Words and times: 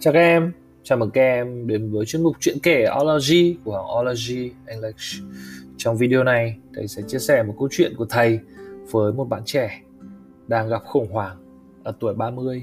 Chào 0.00 0.12
các 0.14 0.20
em, 0.20 0.52
chào 0.82 0.98
mừng 0.98 1.10
các 1.10 1.20
em 1.20 1.66
đến 1.66 1.92
với 1.92 2.06
chuyên 2.06 2.22
mục 2.22 2.36
chuyện 2.40 2.56
kể 2.62 2.86
Ology 3.00 3.56
của 3.64 3.76
hãng 3.76 3.98
Ology 4.00 4.52
English. 4.66 5.22
Trong 5.76 5.96
video 5.96 6.24
này, 6.24 6.56
thầy 6.74 6.88
sẽ 6.88 7.02
chia 7.06 7.18
sẻ 7.18 7.42
một 7.42 7.54
câu 7.58 7.68
chuyện 7.70 7.92
của 7.96 8.06
thầy 8.10 8.40
với 8.90 9.12
một 9.12 9.24
bạn 9.24 9.42
trẻ 9.44 9.82
đang 10.46 10.68
gặp 10.68 10.82
khủng 10.84 11.12
hoảng 11.12 11.36
ở 11.84 11.92
tuổi 12.00 12.14
30. 12.14 12.62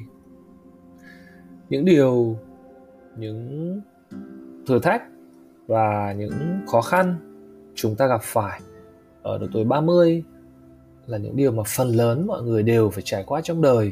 Những 1.69 1.85
điều, 1.85 2.37
những 3.17 3.81
thử 4.67 4.79
thách 4.79 5.01
và 5.67 6.13
những 6.17 6.61
khó 6.67 6.81
khăn 6.81 7.15
chúng 7.75 7.95
ta 7.95 8.07
gặp 8.07 8.21
phải 8.23 8.61
ở 9.21 9.37
độ 9.37 9.47
tuổi 9.53 9.63
30 9.63 10.23
là 11.07 11.17
những 11.17 11.35
điều 11.35 11.51
mà 11.51 11.63
phần 11.67 11.87
lớn 11.87 12.27
mọi 12.27 12.41
người 12.41 12.63
đều 12.63 12.89
phải 12.89 13.03
trải 13.05 13.23
qua 13.23 13.41
trong 13.41 13.61
đời. 13.61 13.91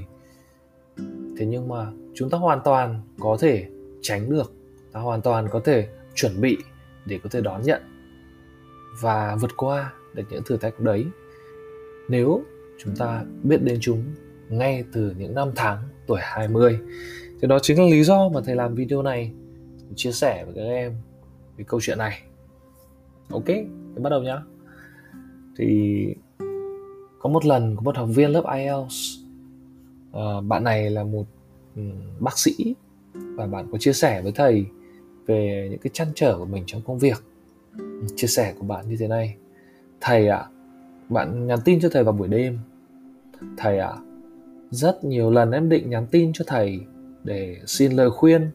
Thế 1.38 1.46
nhưng 1.46 1.68
mà 1.68 1.92
chúng 2.14 2.30
ta 2.30 2.38
hoàn 2.38 2.60
toàn 2.64 3.02
có 3.20 3.38
thể 3.40 3.68
tránh 4.02 4.30
được, 4.30 4.54
ta 4.92 5.00
hoàn 5.00 5.22
toàn 5.22 5.48
có 5.52 5.60
thể 5.60 5.88
chuẩn 6.16 6.42
bị 6.42 6.58
để 7.06 7.20
có 7.24 7.30
thể 7.30 7.42
đón 7.42 7.62
nhận 7.62 7.82
và 9.02 9.36
vượt 9.42 9.52
qua 9.58 9.94
được 10.14 10.24
những 10.30 10.44
thử 10.44 10.58
thách 10.58 10.80
đấy. 10.80 11.06
Nếu 12.10 12.44
chúng 12.84 12.96
ta 12.96 13.24
biết 13.44 13.64
đến 13.64 13.78
chúng 13.82 14.04
ngay 14.50 14.84
từ 14.94 15.14
những 15.18 15.36
năm 15.36 15.52
tháng 15.56 15.78
tuổi 16.08 16.20
20 16.22 16.80
thì 17.42 17.48
đó 17.48 17.60
chính 17.62 17.80
là 17.80 17.86
lý 17.86 18.04
do 18.04 18.30
mà 18.30 18.42
thầy 18.46 18.56
làm 18.56 18.76
video 18.76 19.02
này. 19.02 19.32
Chia 19.96 20.12
sẻ 20.12 20.46
với 20.46 20.54
các 20.56 20.62
em 20.62 20.94
về 21.58 21.66
câu 21.68 21.80
chuyện 21.84 21.98
này. 21.98 22.22
Ok, 23.30 23.46
thì 23.46 24.02
bắt 24.02 24.10
đầu 24.10 24.24
nhá. 24.24 24.42
Thì 25.58 26.08
có 27.20 27.30
một 27.30 27.46
lần 27.46 27.76
có 27.76 27.82
một 27.82 27.98
học 27.98 28.10
viên 28.16 28.32
lớp 28.32 28.44
IELTS 28.56 29.23
à, 30.14 30.42
bạn 30.42 30.64
này 30.64 30.90
là 30.90 31.04
một 31.04 31.26
ừ, 31.76 31.82
bác 32.20 32.40
sĩ 32.40 32.76
và 33.14 33.48
bạn 33.48 33.68
có 33.72 33.78
chia 33.78 33.94
sẻ 33.94 34.22
với 34.22 34.32
thầy 34.32 34.66
về 35.26 35.68
những 35.72 35.80
cái 35.80 35.92
chăn 35.94 36.08
trở 36.16 36.38
của 36.38 36.46
mình 36.46 36.64
trong 36.68 36.82
công 36.82 37.00
việc. 37.00 37.24
Chia 38.16 38.28
sẻ 38.28 38.54
của 38.60 38.66
bạn 38.66 38.90
như 38.90 38.98
thế 39.00 39.08
này. 39.08 39.36
Thầy 40.02 40.28
ạ 40.28 40.38
à, 40.38 40.50
bạn 41.10 41.48
nhắn 41.48 41.60
tin 41.66 41.80
cho 41.80 41.90
thầy 41.90 42.04
vào 42.04 42.14
buổi 42.14 42.28
đêm. 42.28 42.60
Thầy 43.58 43.80
ạ 43.80 43.88
à, 43.88 44.02
rất 44.72 45.04
nhiều 45.04 45.32
lần 45.32 45.52
em 45.52 45.70
định 45.70 45.90
nhắn 45.90 46.08
tin 46.12 46.32
cho 46.34 46.46
thầy 46.48 46.80
để 47.24 47.58
xin 47.66 47.92
lời 47.92 48.10
khuyên 48.10 48.52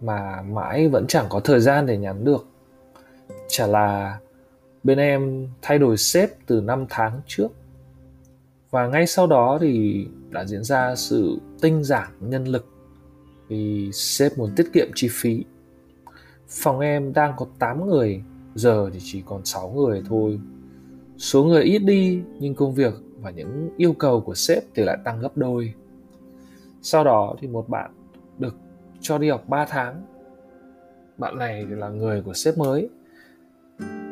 mà 0.00 0.42
mãi 0.42 0.88
vẫn 0.88 1.06
chẳng 1.06 1.26
có 1.28 1.40
thời 1.40 1.60
gian 1.60 1.86
để 1.86 1.96
nhắn 1.98 2.24
được. 2.24 2.46
Chả 3.48 3.66
là 3.66 4.18
bên 4.84 4.98
em 4.98 5.48
thay 5.62 5.78
đổi 5.78 5.96
sếp 5.96 6.30
từ 6.46 6.60
năm 6.60 6.86
tháng 6.88 7.20
trước 7.26 7.48
và 8.72 8.86
ngay 8.86 9.06
sau 9.06 9.26
đó 9.26 9.58
thì 9.60 10.06
đã 10.30 10.44
diễn 10.44 10.64
ra 10.64 10.94
sự 10.96 11.38
tinh 11.60 11.84
giản 11.84 12.08
nhân 12.20 12.44
lực 12.44 12.66
vì 13.48 13.90
sếp 13.92 14.38
muốn 14.38 14.50
tiết 14.56 14.72
kiệm 14.72 14.88
chi 14.94 15.08
phí. 15.10 15.44
Phòng 16.48 16.80
em 16.80 17.12
đang 17.12 17.32
có 17.36 17.46
8 17.58 17.86
người, 17.86 18.22
giờ 18.54 18.90
thì 18.92 18.98
chỉ 19.02 19.22
còn 19.26 19.44
6 19.44 19.70
người 19.70 20.02
thôi. 20.08 20.40
Số 21.16 21.44
người 21.44 21.62
ít 21.62 21.78
đi 21.78 22.22
nhưng 22.38 22.54
công 22.54 22.74
việc 22.74 22.94
và 23.20 23.30
những 23.30 23.70
yêu 23.76 23.92
cầu 23.92 24.20
của 24.20 24.34
sếp 24.34 24.62
thì 24.74 24.84
lại 24.84 24.98
tăng 25.04 25.20
gấp 25.20 25.36
đôi. 25.36 25.74
Sau 26.82 27.04
đó 27.04 27.34
thì 27.40 27.48
một 27.48 27.68
bạn 27.68 27.90
được 28.38 28.54
cho 29.00 29.18
đi 29.18 29.30
học 29.30 29.48
3 29.48 29.64
tháng. 29.64 30.02
Bạn 31.18 31.38
này 31.38 31.66
thì 31.68 31.74
là 31.74 31.88
người 31.88 32.22
của 32.22 32.34
sếp 32.34 32.58
mới. 32.58 32.88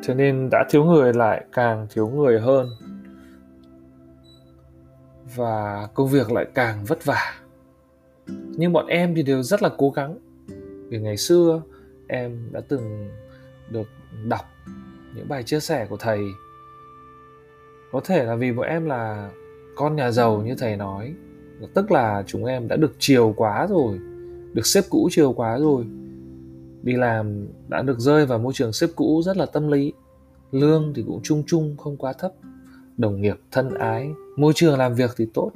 Thế 0.03 0.15
nên 0.15 0.49
đã 0.51 0.65
thiếu 0.71 0.85
người 0.85 1.13
lại 1.13 1.45
càng 1.53 1.87
thiếu 1.91 2.09
người 2.09 2.41
hơn. 2.41 2.69
Và 5.37 5.89
công 5.95 6.09
việc 6.09 6.33
lại 6.33 6.47
càng 6.55 6.85
vất 6.85 7.05
vả. 7.05 7.41
Nhưng 8.27 8.73
bọn 8.73 8.87
em 8.87 9.15
thì 9.15 9.23
đều 9.23 9.43
rất 9.43 9.63
là 9.63 9.71
cố 9.79 9.91
gắng. 9.91 10.19
Vì 10.89 10.99
ngày 10.99 11.17
xưa, 11.17 11.63
em 12.09 12.49
đã 12.53 12.61
từng 12.69 13.09
được 13.71 13.89
đọc 14.29 14.45
những 15.15 15.29
bài 15.29 15.43
chia 15.43 15.61
sẻ 15.61 15.87
của 15.91 15.97
thầy. 15.97 16.21
Có 17.93 18.01
thể 18.05 18.25
là 18.25 18.35
vì 18.35 18.53
bọn 18.53 18.67
em 18.67 18.87
là 18.87 19.31
con 19.77 19.97
nhà 19.97 20.11
giàu 20.11 20.43
như 20.43 20.55
thầy 20.59 20.77
nói. 20.77 21.15
Tức 21.75 21.91
là 21.91 22.23
chúng 22.27 22.45
em 22.45 22.69
đã 22.69 22.77
được 22.77 22.93
chiều 22.99 23.35
quá 23.37 23.67
rồi, 23.71 23.99
được 24.53 24.67
xếp 24.67 24.85
cũ 24.91 25.09
chiều 25.13 25.33
quá 25.33 25.59
rồi. 25.59 25.87
Đi 26.83 26.97
làm 26.97 27.47
đã 27.69 27.83
được 27.83 27.99
rơi 27.99 28.27
vào 28.27 28.39
môi 28.39 28.53
trường 28.53 28.73
xếp 28.73 28.87
cũ 28.97 29.23
rất 29.25 29.37
là 29.37 29.47
tâm 29.47 29.69
lý. 29.69 29.93
Lương 30.53 30.93
thì 30.97 31.05
cũng 31.07 31.21
chung 31.23 31.43
chung 31.47 31.77
không 31.77 31.97
quá 31.97 32.13
thấp 32.13 32.33
đồng 33.01 33.21
nghiệp 33.21 33.37
thân 33.51 33.75
ái 33.75 34.11
môi 34.37 34.53
trường 34.57 34.79
làm 34.79 34.95
việc 34.95 35.11
thì 35.17 35.27
tốt. 35.35 35.51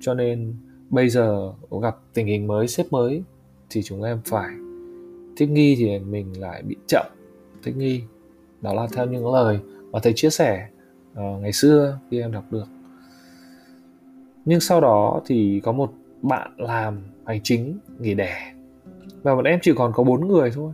Cho 0.00 0.14
nên 0.14 0.54
bây 0.90 1.08
giờ 1.08 1.52
gặp 1.82 1.96
tình 2.14 2.26
hình 2.26 2.46
mới 2.46 2.68
sếp 2.68 2.92
mới 2.92 3.22
thì 3.70 3.82
chúng 3.82 4.02
em 4.02 4.20
phải 4.24 4.50
thích 5.36 5.48
nghi 5.48 5.76
thì 5.78 5.98
mình 5.98 6.40
lại 6.40 6.62
bị 6.62 6.76
chậm 6.86 7.06
thích 7.62 7.76
nghi. 7.76 8.02
Đó 8.60 8.74
là 8.74 8.86
theo 8.92 9.06
những 9.06 9.32
lời 9.32 9.58
mà 9.90 9.98
thầy 10.02 10.12
chia 10.16 10.30
sẻ 10.30 10.68
uh, 11.12 11.40
ngày 11.40 11.52
xưa 11.52 11.98
khi 12.10 12.20
em 12.20 12.32
đọc 12.32 12.44
được. 12.50 12.66
Nhưng 14.44 14.60
sau 14.60 14.80
đó 14.80 15.20
thì 15.26 15.60
có 15.64 15.72
một 15.72 15.92
bạn 16.22 16.50
làm 16.56 17.02
hành 17.24 17.40
chính 17.42 17.78
nghỉ 17.98 18.14
đẻ. 18.14 18.54
Và 19.22 19.34
bọn 19.34 19.44
em 19.44 19.58
chỉ 19.62 19.72
còn 19.76 19.92
có 19.92 20.04
bốn 20.04 20.28
người 20.28 20.50
thôi. 20.50 20.72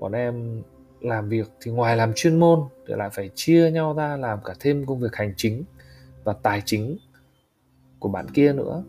Bọn 0.00 0.12
em 0.12 0.62
làm 1.00 1.28
việc 1.28 1.50
thì 1.60 1.70
ngoài 1.70 1.96
làm 1.96 2.12
chuyên 2.16 2.40
môn 2.40 2.60
thì 2.88 2.94
lại 2.96 3.10
phải 3.12 3.30
chia 3.34 3.70
nhau 3.70 3.94
ra 3.94 4.16
làm 4.16 4.38
cả 4.44 4.54
thêm 4.60 4.86
công 4.86 5.00
việc 5.00 5.16
hành 5.16 5.34
chính 5.36 5.64
và 6.24 6.32
tài 6.32 6.62
chính 6.64 6.98
của 7.98 8.08
bạn 8.08 8.26
kia 8.34 8.52
nữa. 8.52 8.84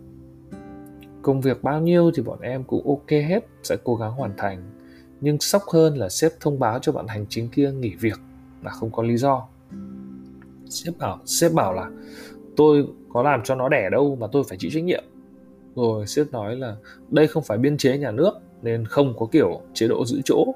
Công 1.21 1.41
việc 1.41 1.63
bao 1.63 1.81
nhiêu 1.81 2.11
thì 2.15 2.23
bọn 2.23 2.41
em 2.41 2.63
cũng 2.63 2.87
ok 2.87 3.09
hết, 3.09 3.39
sẽ 3.63 3.75
cố 3.83 3.95
gắng 3.95 4.11
hoàn 4.11 4.33
thành. 4.37 4.63
Nhưng 5.21 5.39
sốc 5.39 5.63
hơn 5.73 5.97
là 5.97 6.09
sếp 6.09 6.31
thông 6.39 6.59
báo 6.59 6.79
cho 6.79 6.91
bạn 6.91 7.07
hành 7.07 7.25
chính 7.29 7.49
kia 7.49 7.71
nghỉ 7.71 7.95
việc 7.95 8.19
là 8.63 8.71
không 8.71 8.91
có 8.91 9.03
lý 9.03 9.17
do. 9.17 9.47
Sếp 10.69 10.97
bảo 10.97 11.19
sếp 11.25 11.53
bảo 11.53 11.73
là 11.73 11.91
tôi 12.57 12.87
có 13.09 13.23
làm 13.23 13.41
cho 13.43 13.55
nó 13.55 13.69
đẻ 13.69 13.89
đâu 13.91 14.15
mà 14.15 14.27
tôi 14.31 14.43
phải 14.49 14.57
chịu 14.57 14.71
trách 14.73 14.83
nhiệm. 14.83 15.03
Rồi 15.75 16.07
sếp 16.07 16.31
nói 16.31 16.55
là 16.55 16.75
đây 17.09 17.27
không 17.27 17.43
phải 17.43 17.57
biên 17.57 17.77
chế 17.77 17.97
nhà 17.97 18.11
nước 18.11 18.31
nên 18.61 18.85
không 18.85 19.13
có 19.19 19.27
kiểu 19.31 19.61
chế 19.73 19.87
độ 19.87 20.05
giữ 20.05 20.21
chỗ 20.25 20.53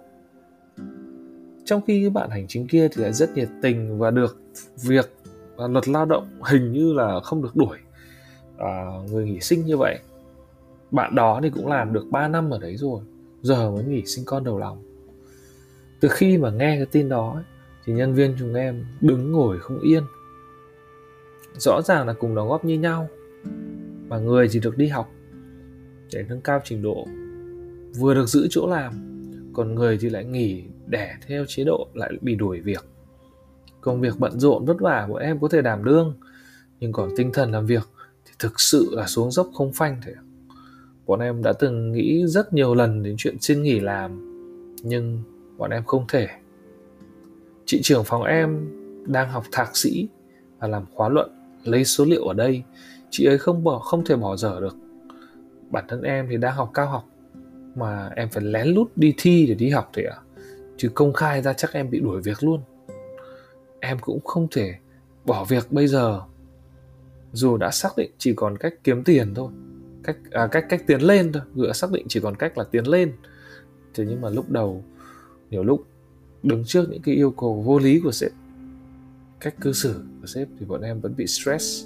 trong 1.66 1.82
khi 1.88 2.10
bạn 2.10 2.30
hành 2.30 2.48
chính 2.48 2.68
kia 2.68 2.88
thì 2.88 3.02
lại 3.02 3.14
rất 3.14 3.36
nhiệt 3.36 3.50
tình 3.62 4.00
và 4.00 4.12
được 4.12 4.38
việc 4.84 5.14
và 5.56 5.68
luật 5.68 5.88
lao 5.88 6.06
động 6.06 6.28
hình 6.44 6.72
như 6.72 6.94
là 6.94 7.20
không 7.20 7.44
được 7.44 7.56
đuổi. 7.56 7.78
À, 8.58 8.86
người 9.12 9.26
nghỉ 9.26 9.40
sinh 9.40 9.66
như 9.66 9.78
vậy 9.78 10.00
bạn 10.92 11.16
đó 11.16 11.40
thì 11.44 11.50
cũng 11.50 11.68
làm 11.68 11.94
được 11.94 12.06
3 12.12 12.28
năm 12.28 12.50
ở 12.50 12.60
đấy 12.60 12.76
rồi 12.78 13.02
giờ 13.42 13.72
mới 13.72 13.84
nghỉ 13.84 14.06
sinh 14.06 14.26
con 14.26 14.44
đầu 14.44 14.60
lòng. 14.60 14.84
Từ 16.00 16.08
khi 16.12 16.38
mà 16.38 16.50
nghe 16.50 16.76
cái 16.78 16.86
tin 16.86 17.10
đó 17.10 17.42
thì 17.86 17.94
nhân 17.94 18.14
viên 18.14 18.36
chúng 18.40 18.54
em 18.54 18.86
đứng 19.02 19.32
ngồi 19.32 19.60
không 19.60 19.80
yên. 19.80 20.04
Rõ 21.58 21.82
ràng 21.82 22.08
là 22.08 22.14
cùng 22.14 22.36
đóng 22.36 22.50
góp 22.50 22.66
như 22.66 22.80
nhau 22.80 23.10
mà 24.08 24.18
người 24.18 24.48
chỉ 24.50 24.60
được 24.60 24.78
đi 24.78 24.88
học 24.88 25.10
để 26.14 26.26
nâng 26.30 26.42
cao 26.42 26.62
trình 26.64 26.82
độ 26.82 27.08
vừa 28.00 28.14
được 28.14 28.26
giữ 28.26 28.48
chỗ 28.50 28.68
làm 28.68 28.94
còn 29.54 29.76
người 29.76 29.98
thì 30.02 30.10
lại 30.10 30.26
nghỉ 30.26 30.64
để 30.88 31.12
theo 31.28 31.46
chế 31.48 31.64
độ 31.64 31.88
lại 31.94 32.12
bị 32.22 32.36
đuổi 32.36 32.62
việc. 32.62 32.86
Công 33.82 34.02
việc 34.02 34.20
bận 34.20 34.40
rộn 34.40 34.66
vất 34.66 34.80
vả 34.80 35.06
của 35.10 35.18
em 35.18 35.40
có 35.40 35.48
thể 35.48 35.62
đảm 35.62 35.84
đương, 35.84 36.14
nhưng 36.80 36.92
còn 36.92 37.10
tinh 37.18 37.32
thần 37.34 37.52
làm 37.52 37.66
việc 37.66 37.88
thì 38.26 38.34
thực 38.40 38.60
sự 38.60 38.90
là 38.92 39.08
xuống 39.08 39.32
dốc 39.32 39.50
không 39.54 39.74
phanh 39.74 40.02
thế. 40.06 40.14
Bọn 41.06 41.20
em 41.20 41.44
đã 41.44 41.54
từng 41.54 41.92
nghĩ 41.92 42.28
rất 42.28 42.54
nhiều 42.54 42.76
lần 42.76 43.04
đến 43.04 43.16
chuyện 43.18 43.40
xin 43.42 43.64
nghỉ 43.64 43.80
làm, 43.80 44.36
nhưng 44.84 45.24
bọn 45.58 45.72
em 45.72 45.84
không 45.84 46.06
thể. 46.08 46.28
Chị 47.66 47.80
trưởng 47.84 48.04
phòng 48.04 48.24
em 48.24 48.72
đang 49.08 49.30
học 49.30 49.44
thạc 49.52 49.78
sĩ 49.78 50.08
và 50.60 50.68
làm 50.68 50.86
khóa 50.94 51.10
luận, 51.10 51.30
lấy 51.64 51.86
số 51.86 52.06
liệu 52.06 52.24
ở 52.28 52.34
đây. 52.34 52.64
Chị 53.10 53.26
ấy 53.26 53.38
không 53.38 53.64
bỏ, 53.64 53.80
không 53.80 54.06
thể 54.06 54.16
bỏ 54.16 54.36
dở 54.36 54.60
được. 54.60 54.76
Bản 55.70 55.86
thân 55.88 56.02
em 56.02 56.28
thì 56.30 56.38
đang 56.38 56.56
học 56.56 56.72
cao 56.74 56.88
học, 56.88 57.06
mà 57.76 58.10
em 58.16 58.30
phải 58.30 58.44
lén 58.44 58.68
lút 58.68 58.92
đi 58.96 59.14
thi 59.18 59.46
để 59.50 59.56
đi 59.56 59.70
học 59.70 59.90
thì 59.94 60.04
ạ. 60.04 60.16
à? 60.18 60.25
Chứ 60.78 60.90
công 60.94 61.14
khai 61.14 61.42
ra 61.42 61.54
chắc 61.54 61.74
em 61.74 61.90
bị 61.90 62.00
đuổi 62.00 62.22
việc 62.22 62.44
luôn. 62.44 62.62
Em 63.80 63.98
cũng 64.00 64.20
không 64.24 64.48
thể 64.52 64.76
bỏ 65.26 65.46
việc 65.46 65.72
bây 65.72 65.88
giờ. 65.88 66.22
Dù 67.34 67.58
đã 67.58 67.72
xác 67.72 67.90
định 67.98 68.12
chỉ 68.18 68.34
còn 68.36 68.58
cách 68.58 68.74
kiếm 68.84 69.04
tiền 69.04 69.34
thôi. 69.34 69.52
Cách 70.04 70.18
à, 70.32 70.48
cách 70.48 70.66
cách 70.70 70.84
tiến 70.88 71.02
lên 71.02 71.32
thôi. 71.32 71.44
Vừa 71.54 71.74
xác 71.74 71.92
định 71.92 72.06
chỉ 72.10 72.20
còn 72.20 72.36
cách 72.36 72.58
là 72.58 72.64
tiến 72.64 72.88
lên. 72.88 73.14
Thế 73.94 74.06
nhưng 74.08 74.22
mà 74.22 74.30
lúc 74.30 74.50
đầu 74.50 74.84
nhiều 75.50 75.64
lúc 75.64 75.86
đứng 76.44 76.64
trước 76.66 76.90
những 76.90 77.02
cái 77.02 77.16
yêu 77.16 77.32
cầu 77.32 77.62
vô 77.62 77.80
lý 77.80 78.00
của 78.00 78.12
sếp 78.12 78.32
cách 79.40 79.56
cư 79.62 79.74
xử 79.74 80.04
của 80.22 80.28
sếp 80.28 80.48
thì 80.60 80.66
bọn 80.66 80.82
em 80.82 81.00
vẫn 81.00 81.16
bị 81.18 81.28
stress 81.28 81.86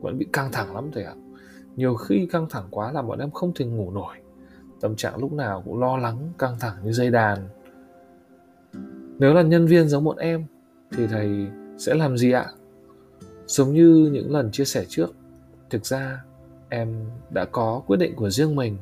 vẫn 0.00 0.18
bị 0.18 0.26
căng 0.32 0.52
thẳng 0.52 0.74
lắm 0.74 0.90
thầy 0.92 1.04
ạ. 1.04 1.14
Nhiều 1.76 1.94
khi 1.94 2.28
căng 2.32 2.46
thẳng 2.50 2.68
quá 2.70 2.92
là 2.92 3.02
bọn 3.02 3.18
em 3.18 3.30
không 3.30 3.52
thể 3.54 3.64
ngủ 3.64 3.90
nổi. 3.90 4.16
Tâm 4.80 4.96
trạng 4.96 5.16
lúc 5.16 5.32
nào 5.32 5.62
cũng 5.64 5.80
lo 5.80 5.96
lắng 5.96 6.32
căng 6.38 6.56
thẳng 6.60 6.74
như 6.84 6.92
dây 6.92 7.10
đàn 7.10 7.48
nếu 9.18 9.34
là 9.34 9.42
nhân 9.42 9.66
viên 9.66 9.88
giống 9.88 10.04
bọn 10.04 10.16
em, 10.16 10.44
thì 10.92 11.06
thầy 11.06 11.46
sẽ 11.78 11.94
làm 11.94 12.18
gì 12.18 12.32
ạ 12.32 12.46
giống 13.46 13.74
như 13.74 14.10
những 14.12 14.32
lần 14.32 14.50
chia 14.52 14.64
sẻ 14.64 14.84
trước, 14.88 15.14
thực 15.70 15.86
ra 15.86 16.24
em 16.68 17.04
đã 17.30 17.44
có 17.44 17.82
quyết 17.86 17.96
định 17.96 18.16
của 18.16 18.30
riêng 18.30 18.56
mình, 18.56 18.76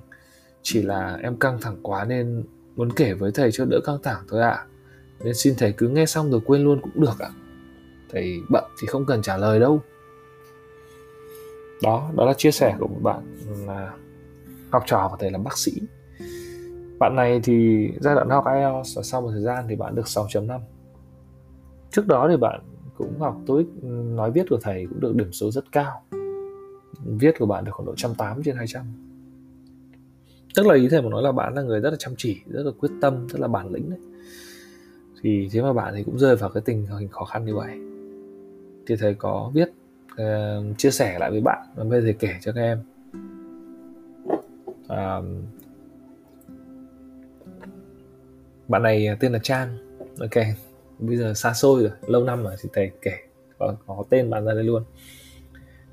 chỉ 0.62 0.82
là 0.82 1.18
em 1.22 1.36
căng 1.36 1.60
thẳng 1.60 1.76
quá 1.82 2.04
nên 2.04 2.44
muốn 2.76 2.92
kể 2.92 3.14
với 3.14 3.32
thầy 3.32 3.52
cho 3.52 3.64
đỡ 3.64 3.80
căng 3.84 3.98
thẳng 4.02 4.22
thôi 4.28 4.42
ạ 4.42 4.50
à. 4.50 4.66
nên 5.24 5.34
xin 5.34 5.54
thầy 5.58 5.72
cứ 5.72 5.88
nghe 5.88 6.06
xong 6.06 6.30
rồi 6.30 6.40
quên 6.46 6.64
luôn 6.64 6.80
cũng 6.80 7.00
được 7.00 7.18
ạ 7.18 7.28
à. 7.28 7.36
thầy 8.12 8.40
bận 8.48 8.64
thì 8.80 8.86
không 8.86 9.06
cần 9.06 9.22
trả 9.22 9.36
lời 9.36 9.60
đâu 9.60 9.80
đó 11.82 12.10
đó 12.16 12.24
là 12.24 12.34
chia 12.34 12.50
sẻ 12.50 12.76
của 12.78 12.86
một 12.86 13.00
bạn 13.02 13.36
ừ, 13.48 13.66
là 13.66 13.92
học 14.70 14.82
trò 14.86 15.08
của 15.10 15.16
thầy 15.20 15.30
là 15.30 15.38
bác 15.38 15.58
sĩ 15.58 15.72
bạn 16.98 17.16
này 17.16 17.40
thì 17.43 17.88
giai 18.00 18.14
đoạn 18.14 18.31
học 18.31 18.44
IELTS 18.46 18.96
và 18.96 19.02
sau 19.02 19.20
một 19.20 19.31
thời 19.32 19.43
gian 19.43 19.64
thì 19.69 19.76
bạn 19.76 19.94
được 19.94 20.06
6.5 20.06 20.60
trước 21.90 22.06
đó 22.06 22.26
thì 22.31 22.37
bạn 22.37 22.60
cũng 22.98 23.19
học 23.19 23.37
TOEIC 23.46 23.66
nói 23.84 24.31
viết 24.31 24.46
của 24.50 24.58
thầy 24.62 24.87
cũng 24.88 25.00
được 25.00 25.16
điểm 25.16 25.32
số 25.32 25.50
rất 25.50 25.72
cao. 25.72 26.02
Viết 27.04 27.38
của 27.38 27.46
bạn 27.46 27.64
được 27.64 27.72
khoảng 27.75 27.87
độ 27.87 27.93
180 27.93 28.43
trên 28.44 28.56
200 28.56 28.84
tức 30.56 30.66
là 30.66 30.75
ý 30.75 30.88
thầy 30.88 31.02
mà 31.02 31.08
nói 31.08 31.22
là 31.22 31.32
bạn 31.32 31.54
là 31.54 31.62
người 31.62 31.81
rất 31.81 31.90
là 31.90 31.96
chăm 31.98 32.14
chỉ 32.19 32.40
rất 32.46 32.62
là 32.62 32.72
quyết 32.78 32.88
tâm 33.00 33.26
rất 33.28 33.40
là 33.40 33.48
bản 33.48 33.72
lĩnh 33.72 33.90
đấy. 33.90 33.98
Thì 35.22 35.48
thế 35.52 35.62
mà 35.62 35.72
bạn 35.72 35.94
thì 35.96 36.02
cũng 36.02 36.19
rơi 36.19 36.37
vào 36.37 36.50
cái 36.50 36.62
tình 36.66 36.87
hình 36.87 37.08
khó 37.08 37.25
khăn 37.25 37.44
như 37.44 37.54
vậy. 37.54 37.78
Thì 38.87 38.96
thầy 38.96 39.14
có 39.14 39.50
viết 39.54 39.72
uh, 40.12 40.78
chia 40.78 40.90
sẻ 40.90 41.19
lại 41.19 41.31
với 41.31 41.40
bạn 41.40 41.66
và 41.76 41.84
bây 41.84 42.00
giờ 42.00 42.04
thầy 42.04 42.12
kể 42.12 42.34
cho 42.40 42.52
các 42.52 42.60
em. 42.60 42.78
Uh, 44.84 45.25
bạn 48.68 48.82
này 48.82 49.06
à, 49.06 49.16
tên 49.20 49.32
là 49.32 49.38
Trang 49.42 49.78
ok 50.20 50.44
bây 50.98 51.16
giờ 51.16 51.34
xa 51.34 51.54
xôi 51.54 51.82
rồi 51.82 51.90
lâu 52.06 52.24
năm 52.24 52.42
rồi 52.42 52.56
thì 52.62 52.68
thầy 52.72 52.90
kể 53.02 53.12
có, 53.58 53.74
có 53.86 54.04
tên 54.10 54.30
bạn 54.30 54.44
ra 54.44 54.54
đây 54.54 54.64
luôn. 54.64 54.84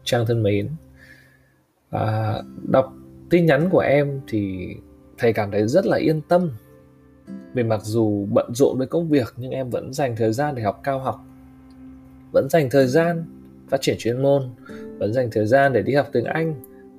Trang 0.03 0.25
thân 0.25 0.43
mến 0.43 0.69
à, 1.89 2.35
đọc 2.69 2.93
tin 3.29 3.45
nhắn 3.45 3.69
của 3.69 3.79
em 3.79 4.21
thì 4.27 4.67
thầy 5.17 5.33
cảm 5.33 5.51
thấy 5.51 5.67
rất 5.67 5.85
là 5.85 5.97
yên 5.97 6.21
tâm. 6.21 6.51
Vì 7.53 7.63
mặc 7.63 7.81
dù 7.83 8.27
bận 8.31 8.53
rộn 8.53 8.77
với 8.77 8.87
công 8.87 9.09
việc 9.09 9.33
nhưng 9.37 9.51
em 9.51 9.69
vẫn 9.69 9.93
dành 9.93 10.15
thời 10.15 10.33
gian 10.33 10.55
để 10.55 10.63
học 10.63 10.79
cao 10.83 10.99
học. 10.99 11.19
Vẫn 12.31 12.47
dành 12.49 12.69
thời 12.69 12.87
gian 12.87 13.25
phát 13.69 13.81
triển 13.81 13.95
chuyên 13.99 14.21
môn 14.21 14.49
vẫn 14.97 15.13
dành 15.13 15.29
thời 15.31 15.45
gian 15.45 15.73
để 15.73 15.81
đi 15.81 15.95
học 15.95 16.07
tiếng 16.11 16.25
anh 16.25 16.55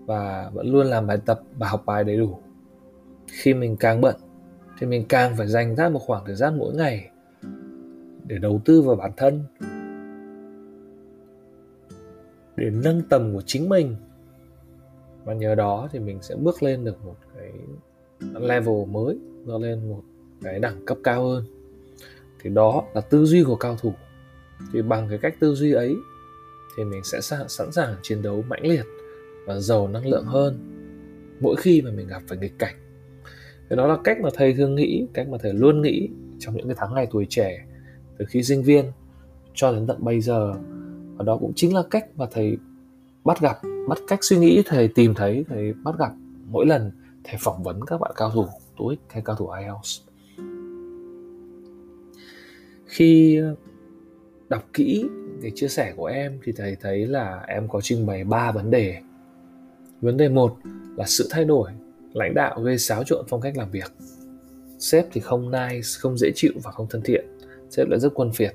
và 0.06 0.50
vẫn 0.53 0.73
luôn 0.73 0.87
làm 0.87 1.06
bài 1.06 1.19
tập 1.27 1.41
và 1.59 1.69
học 1.69 1.82
bài 1.87 2.05
đầy 2.05 2.17
đủ. 2.17 2.38
Khi 3.27 3.55
mình 3.55 3.77
càng 3.77 4.00
bận 4.00 4.15
thì 4.79 4.87
mình 4.87 5.05
càng 5.09 5.37
phải 5.37 5.47
dành 5.47 5.76
ra 5.76 5.88
một 5.88 5.99
khoảng 5.99 6.25
thời 6.26 6.35
gian 6.35 6.59
mỗi 6.59 6.75
ngày 6.75 7.11
để 8.26 8.38
đầu 8.38 8.61
tư 8.65 8.82
vào 8.82 8.97
bản 8.97 9.12
thân, 9.17 9.44
để 12.56 12.71
nâng 12.71 13.03
tầm 13.09 13.35
của 13.35 13.43
chính 13.47 13.69
mình. 13.69 13.97
Và 15.25 15.35
nhờ 15.35 15.55
đó 15.55 15.88
thì 15.93 15.99
mình 15.99 16.19
sẽ 16.23 16.35
bước 16.37 16.62
lên 16.62 16.85
được 16.85 17.05
một 17.05 17.17
cái 17.37 17.53
level 18.21 18.87
mới, 18.91 19.19
nó 19.47 19.59
lên 19.59 19.88
một 19.88 20.03
cái 20.43 20.59
đẳng 20.59 20.87
cấp 20.87 20.99
cao 21.05 21.29
hơn. 21.29 21.44
Thì 22.41 22.50
đó 22.50 22.85
là 22.94 23.00
tư 23.00 23.25
duy 23.25 23.44
của 23.44 23.56
cao 23.56 23.77
thủ. 23.77 23.94
Thì 24.73 24.82
bằng 24.82 25.09
cái 25.09 25.19
cách 25.19 25.37
tư 25.41 25.55
duy 25.55 25.73
ấy 25.73 25.97
thì 26.77 26.85
mình 26.85 27.05
sẽ 27.05 27.20
sẵn 27.49 27.73
sàng 27.73 27.97
chiến 28.03 28.23
đấu 28.23 28.44
mãnh 28.49 28.67
liệt 28.67 28.85
và 29.47 29.59
giàu 29.61 29.88
năng 29.88 30.06
lượng 30.06 30.25
hơn 30.25 30.59
mỗi 31.41 31.56
khi 31.56 31.82
mà 31.82 31.91
mình 31.91 32.09
gặp 32.09 32.23
phải 32.29 32.38
nghịch 32.38 32.59
cảnh 32.59 32.75
thì 33.71 33.77
đó 33.77 33.87
là 33.87 33.97
cách 34.05 34.19
mà 34.21 34.29
thầy 34.35 34.55
thường 34.55 34.75
nghĩ, 34.75 35.07
cách 35.15 35.29
mà 35.29 35.39
thầy 35.43 35.53
luôn 35.55 35.83
nghĩ 35.83 36.09
trong 36.39 36.57
những 36.57 36.67
cái 36.67 36.77
tháng 36.79 36.95
ngày 36.95 37.09
tuổi 37.11 37.27
trẻ, 37.29 37.67
từ 38.19 38.25
khi 38.29 38.43
sinh 38.43 38.63
viên 38.63 38.85
cho 39.55 39.73
đến 39.73 39.87
tận 39.87 40.05
bây 40.05 40.21
giờ. 40.21 40.55
Và 41.17 41.25
đó 41.25 41.37
cũng 41.37 41.53
chính 41.57 41.75
là 41.75 41.83
cách 41.91 42.07
mà 42.17 42.27
thầy 42.31 42.57
bắt 43.25 43.41
gặp, 43.41 43.57
bắt 43.89 43.99
cách 44.09 44.19
suy 44.23 44.39
nghĩ, 44.39 44.63
thầy 44.67 44.89
tìm 44.89 45.15
thấy, 45.15 45.45
thầy 45.49 45.73
bắt 45.73 45.95
gặp 45.99 46.13
mỗi 46.47 46.67
lần 46.67 46.91
thầy 47.25 47.37
phỏng 47.41 47.63
vấn 47.63 47.85
các 47.87 48.01
bạn 48.01 48.13
cao 48.17 48.31
thủ 48.31 48.47
TOEIC 48.79 48.99
hay 49.09 49.23
cao 49.27 49.37
thủ 49.37 49.51
IELTS 49.51 50.01
khi 52.95 53.37
ờ, 53.37 53.55
đọc 54.49 54.65
kỹ 54.73 55.09
cái 55.43 55.53
chia 55.55 55.69
sẻ 55.69 55.93
của 55.97 56.07
em 56.07 56.39
thì 56.45 56.53
thầy 56.53 56.77
thấy 56.81 57.07
là 57.07 57.45
em 57.49 57.69
có 57.69 57.81
trình 57.81 58.07
bày 58.07 58.25
ba 58.25 58.53
vấn 58.53 58.71
đề. 58.71 58.97
Vấn 60.01 60.17
đề 60.17 60.29
một 60.29 60.57
là 60.97 61.05
sự 61.07 61.29
thay 61.31 61.45
đổi 61.45 61.71
lãnh 62.15 62.35
đạo 62.35 62.61
gây 62.61 62.79
xáo 62.79 63.05
trộn 63.05 63.25
phong 63.29 63.41
cách 63.41 63.57
làm 63.57 63.71
việc. 63.71 63.93
Sếp 64.79 65.07
thì 65.13 65.21
không 65.21 65.51
nice, 65.51 65.89
không 65.99 66.19
dễ 66.19 66.31
chịu 66.35 66.53
và 66.63 66.71
không 66.71 66.87
thân 66.91 67.03
thiện. 67.03 67.25
Sếp 67.71 67.89
lại 67.89 68.01
rất 68.01 68.13
quân 68.15 68.33
phiệt. 68.33 68.55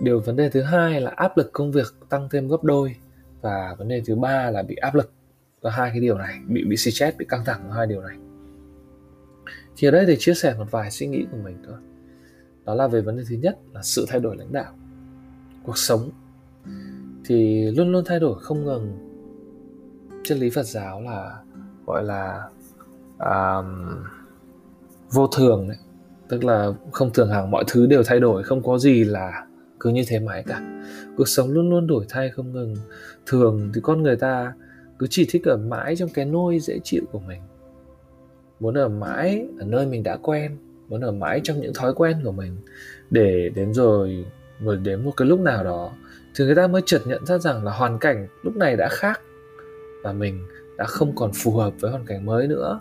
Điều 0.00 0.20
vấn 0.20 0.36
đề 0.36 0.48
thứ 0.48 0.62
hai 0.62 1.00
là 1.00 1.10
áp 1.10 1.38
lực 1.38 1.50
công 1.52 1.72
việc 1.72 1.94
tăng 2.08 2.28
thêm 2.30 2.48
gấp 2.48 2.64
đôi 2.64 2.96
và 3.40 3.74
vấn 3.78 3.88
đề 3.88 4.02
thứ 4.06 4.14
ba 4.14 4.50
là 4.50 4.62
bị 4.62 4.74
áp 4.74 4.94
lực. 4.94 5.12
Và 5.60 5.70
hai 5.70 5.90
cái 5.90 6.00
điều 6.00 6.18
này, 6.18 6.38
bị 6.48 6.64
bị 6.64 6.76
stress, 6.76 7.16
bị 7.16 7.26
căng 7.28 7.44
thẳng, 7.44 7.72
hai 7.72 7.86
điều 7.86 8.02
này. 8.02 8.16
Thì 9.76 9.88
ở 9.88 9.90
đây 9.90 10.06
thì 10.06 10.16
chia 10.18 10.34
sẻ 10.34 10.54
một 10.58 10.70
vài 10.70 10.90
suy 10.90 11.06
nghĩ 11.06 11.26
của 11.30 11.38
mình 11.44 11.56
thôi. 11.66 11.76
Đó 12.64 12.74
là 12.74 12.88
về 12.88 13.00
vấn 13.00 13.16
đề 13.16 13.24
thứ 13.28 13.36
nhất 13.36 13.58
là 13.74 13.82
sự 13.82 14.06
thay 14.08 14.20
đổi 14.20 14.36
lãnh 14.36 14.52
đạo, 14.52 14.72
cuộc 15.64 15.78
sống. 15.78 16.10
Thì 17.24 17.70
luôn 17.70 17.92
luôn 17.92 18.04
thay 18.06 18.20
đổi 18.20 18.38
không 18.40 18.64
ngừng. 18.64 18.98
Chân 20.24 20.38
lý 20.38 20.50
phật 20.50 20.66
giáo 20.66 21.02
là 21.02 21.42
gọi 21.86 22.04
là 22.04 22.48
um, 23.18 24.04
vô 25.12 25.26
thường 25.26 25.68
đấy. 25.68 25.76
Tức 26.28 26.44
là 26.44 26.72
không 26.92 27.12
thường 27.12 27.30
hàng 27.30 27.50
mọi 27.50 27.64
thứ 27.66 27.86
đều 27.86 28.02
thay 28.06 28.20
đổi 28.20 28.42
không 28.42 28.62
có 28.62 28.78
gì 28.78 29.04
là 29.04 29.46
cứ 29.80 29.90
như 29.90 30.04
thế 30.08 30.18
mãi 30.18 30.44
cả. 30.46 30.82
Cuộc 31.16 31.28
sống 31.28 31.50
luôn 31.50 31.70
luôn 31.70 31.86
đổi 31.86 32.06
thay 32.08 32.30
không 32.30 32.52
ngừng. 32.52 32.74
Thường 33.26 33.70
thì 33.74 33.80
con 33.84 34.02
người 34.02 34.16
ta 34.16 34.52
cứ 34.98 35.06
chỉ 35.10 35.26
thích 35.30 35.44
ở 35.44 35.56
mãi 35.56 35.96
trong 35.96 36.08
cái 36.08 36.24
nôi 36.24 36.58
dễ 36.58 36.78
chịu 36.84 37.02
của 37.12 37.18
mình. 37.18 37.40
Muốn 38.60 38.74
ở 38.74 38.88
mãi 38.88 39.48
ở 39.58 39.66
nơi 39.66 39.86
mình 39.86 40.02
đã 40.02 40.16
quen 40.22 40.56
muốn 40.88 41.00
ở 41.00 41.12
mãi 41.12 41.40
trong 41.44 41.60
những 41.60 41.74
thói 41.74 41.94
quen 41.94 42.16
của 42.24 42.32
mình. 42.32 42.56
Để 43.10 43.50
đến 43.54 43.74
rồi 43.74 44.24
rồi 44.60 44.76
đến 44.76 45.04
một 45.04 45.12
cái 45.16 45.28
lúc 45.28 45.40
nào 45.40 45.64
đó 45.64 45.92
thì 46.34 46.44
người 46.44 46.54
ta 46.54 46.66
mới 46.66 46.82
chợt 46.86 47.00
nhận 47.06 47.26
ra 47.26 47.38
rằng 47.38 47.64
là 47.64 47.72
hoàn 47.72 47.98
cảnh 47.98 48.26
lúc 48.42 48.56
này 48.56 48.76
đã 48.76 48.88
khác. 48.90 49.20
Và 50.02 50.12
mình 50.12 50.46
đã 50.78 50.84
không 50.84 51.14
còn 51.14 51.30
phù 51.34 51.52
hợp 51.52 51.74
với 51.80 51.90
hoàn 51.90 52.06
cảnh 52.06 52.26
mới 52.26 52.48
nữa. 52.48 52.80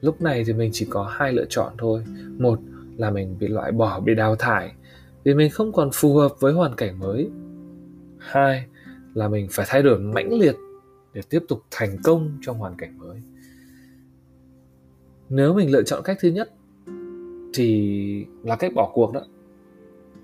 Lúc 0.00 0.22
này 0.22 0.44
thì 0.46 0.52
mình 0.52 0.70
chỉ 0.72 0.86
có 0.90 1.04
hai 1.04 1.32
lựa 1.32 1.44
chọn 1.48 1.72
thôi. 1.78 2.04
Một 2.38 2.60
là 2.96 3.10
mình 3.10 3.38
bị 3.38 3.48
loại 3.48 3.72
bỏ, 3.72 4.00
bị 4.00 4.14
đào 4.14 4.36
thải, 4.36 4.72
vì 5.24 5.34
mình 5.34 5.50
không 5.50 5.72
còn 5.72 5.90
phù 5.92 6.16
hợp 6.16 6.32
với 6.40 6.52
hoàn 6.52 6.74
cảnh 6.76 6.98
mới. 6.98 7.30
Hai 8.18 8.66
là 9.14 9.28
mình 9.28 9.46
phải 9.50 9.66
thay 9.68 9.82
đổi 9.82 9.98
mãnh 9.98 10.32
liệt 10.32 10.56
để 11.12 11.22
tiếp 11.30 11.42
tục 11.48 11.62
thành 11.70 11.96
công 12.04 12.38
trong 12.42 12.58
hoàn 12.58 12.76
cảnh 12.76 12.98
mới. 12.98 13.22
Nếu 15.28 15.54
mình 15.54 15.70
lựa 15.70 15.82
chọn 15.82 16.02
cách 16.04 16.18
thứ 16.20 16.28
nhất 16.28 16.52
thì 17.54 18.26
là 18.42 18.56
cách 18.56 18.72
bỏ 18.74 18.90
cuộc 18.94 19.12
đó. 19.12 19.22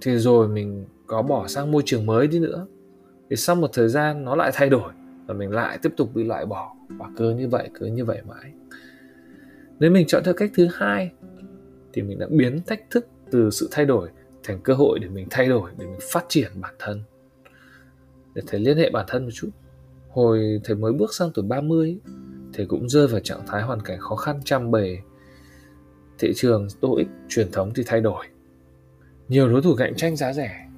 Thì 0.01 0.19
rồi 0.19 0.49
mình 0.49 0.85
có 1.07 1.23
bỏ 1.23 1.49
sang 1.49 1.71
môi 1.71 1.83
trường 1.85 2.07
mới 2.07 2.27
đi 2.27 2.39
nữa. 2.39 2.67
Thì 3.31 3.37
sau 3.37 3.57
một 3.57 3.71
thời 3.73 3.89
gian 3.89 4.25
nó 4.25 4.37
lại 4.37 4.51
thay 4.55 4.71
đổi 4.71 4.93
và 5.27 5.35
mình 5.35 5.51
lại 5.51 5.79
tiếp 5.83 5.93
tục 5.97 6.15
bị 6.15 6.25
loại 6.25 6.47
bỏ. 6.47 6.77
Và 6.89 7.07
cứ 7.17 7.31
như 7.31 7.49
vậy, 7.49 7.71
cứ 7.75 7.87
như 7.87 8.05
vậy 8.05 8.23
mãi. 8.29 8.53
Nếu 9.79 9.91
mình 9.91 10.07
chọn 10.07 10.23
theo 10.25 10.35
cách 10.35 10.51
thứ 10.55 10.69
hai, 10.75 11.13
thì 11.93 12.03
mình 12.03 12.19
đã 12.19 12.27
biến 12.31 12.61
thách 12.67 12.91
thức 12.91 13.07
từ 13.31 13.51
sự 13.51 13.69
thay 13.71 13.85
đổi 13.85 14.09
thành 14.43 14.61
cơ 14.63 14.75
hội 14.75 14.99
để 14.99 15.09
mình 15.09 15.27
thay 15.31 15.47
đổi, 15.49 15.71
để 15.79 15.87
mình 15.87 15.99
phát 16.13 16.25
triển 16.29 16.51
bản 16.61 16.75
thân. 16.79 17.03
Để 18.35 18.43
thầy 18.47 18.61
liên 18.61 18.77
hệ 18.77 18.91
bản 18.91 19.05
thân 19.09 19.25
một 19.25 19.31
chút. 19.35 19.51
Hồi 20.09 20.61
thầy 20.65 20.77
mới 20.77 20.93
bước 20.93 21.15
sang 21.15 21.31
tuổi 21.35 21.45
30 21.49 21.99
thầy 22.53 22.67
cũng 22.67 22.89
rơi 22.89 23.07
vào 23.07 23.21
trạng 23.21 23.47
thái 23.47 23.63
hoàn 23.63 23.83
cảnh 23.83 23.99
khó 23.99 24.17
khăn 24.17 24.41
trăm 24.45 24.71
bề. 24.71 24.99
Thị 26.19 26.33
trường 26.37 26.69
ích 26.97 27.09
truyền 27.29 27.53
thống 27.53 27.73
thì 27.75 27.83
thay 27.87 28.01
đổi. 28.01 28.27
Nhiều 29.29 29.49
đối 29.49 29.63
thủ 29.63 29.75
cạnh 29.75 29.97
tranh 29.97 30.17
giá 30.17 30.33
rẻ, 30.33 30.69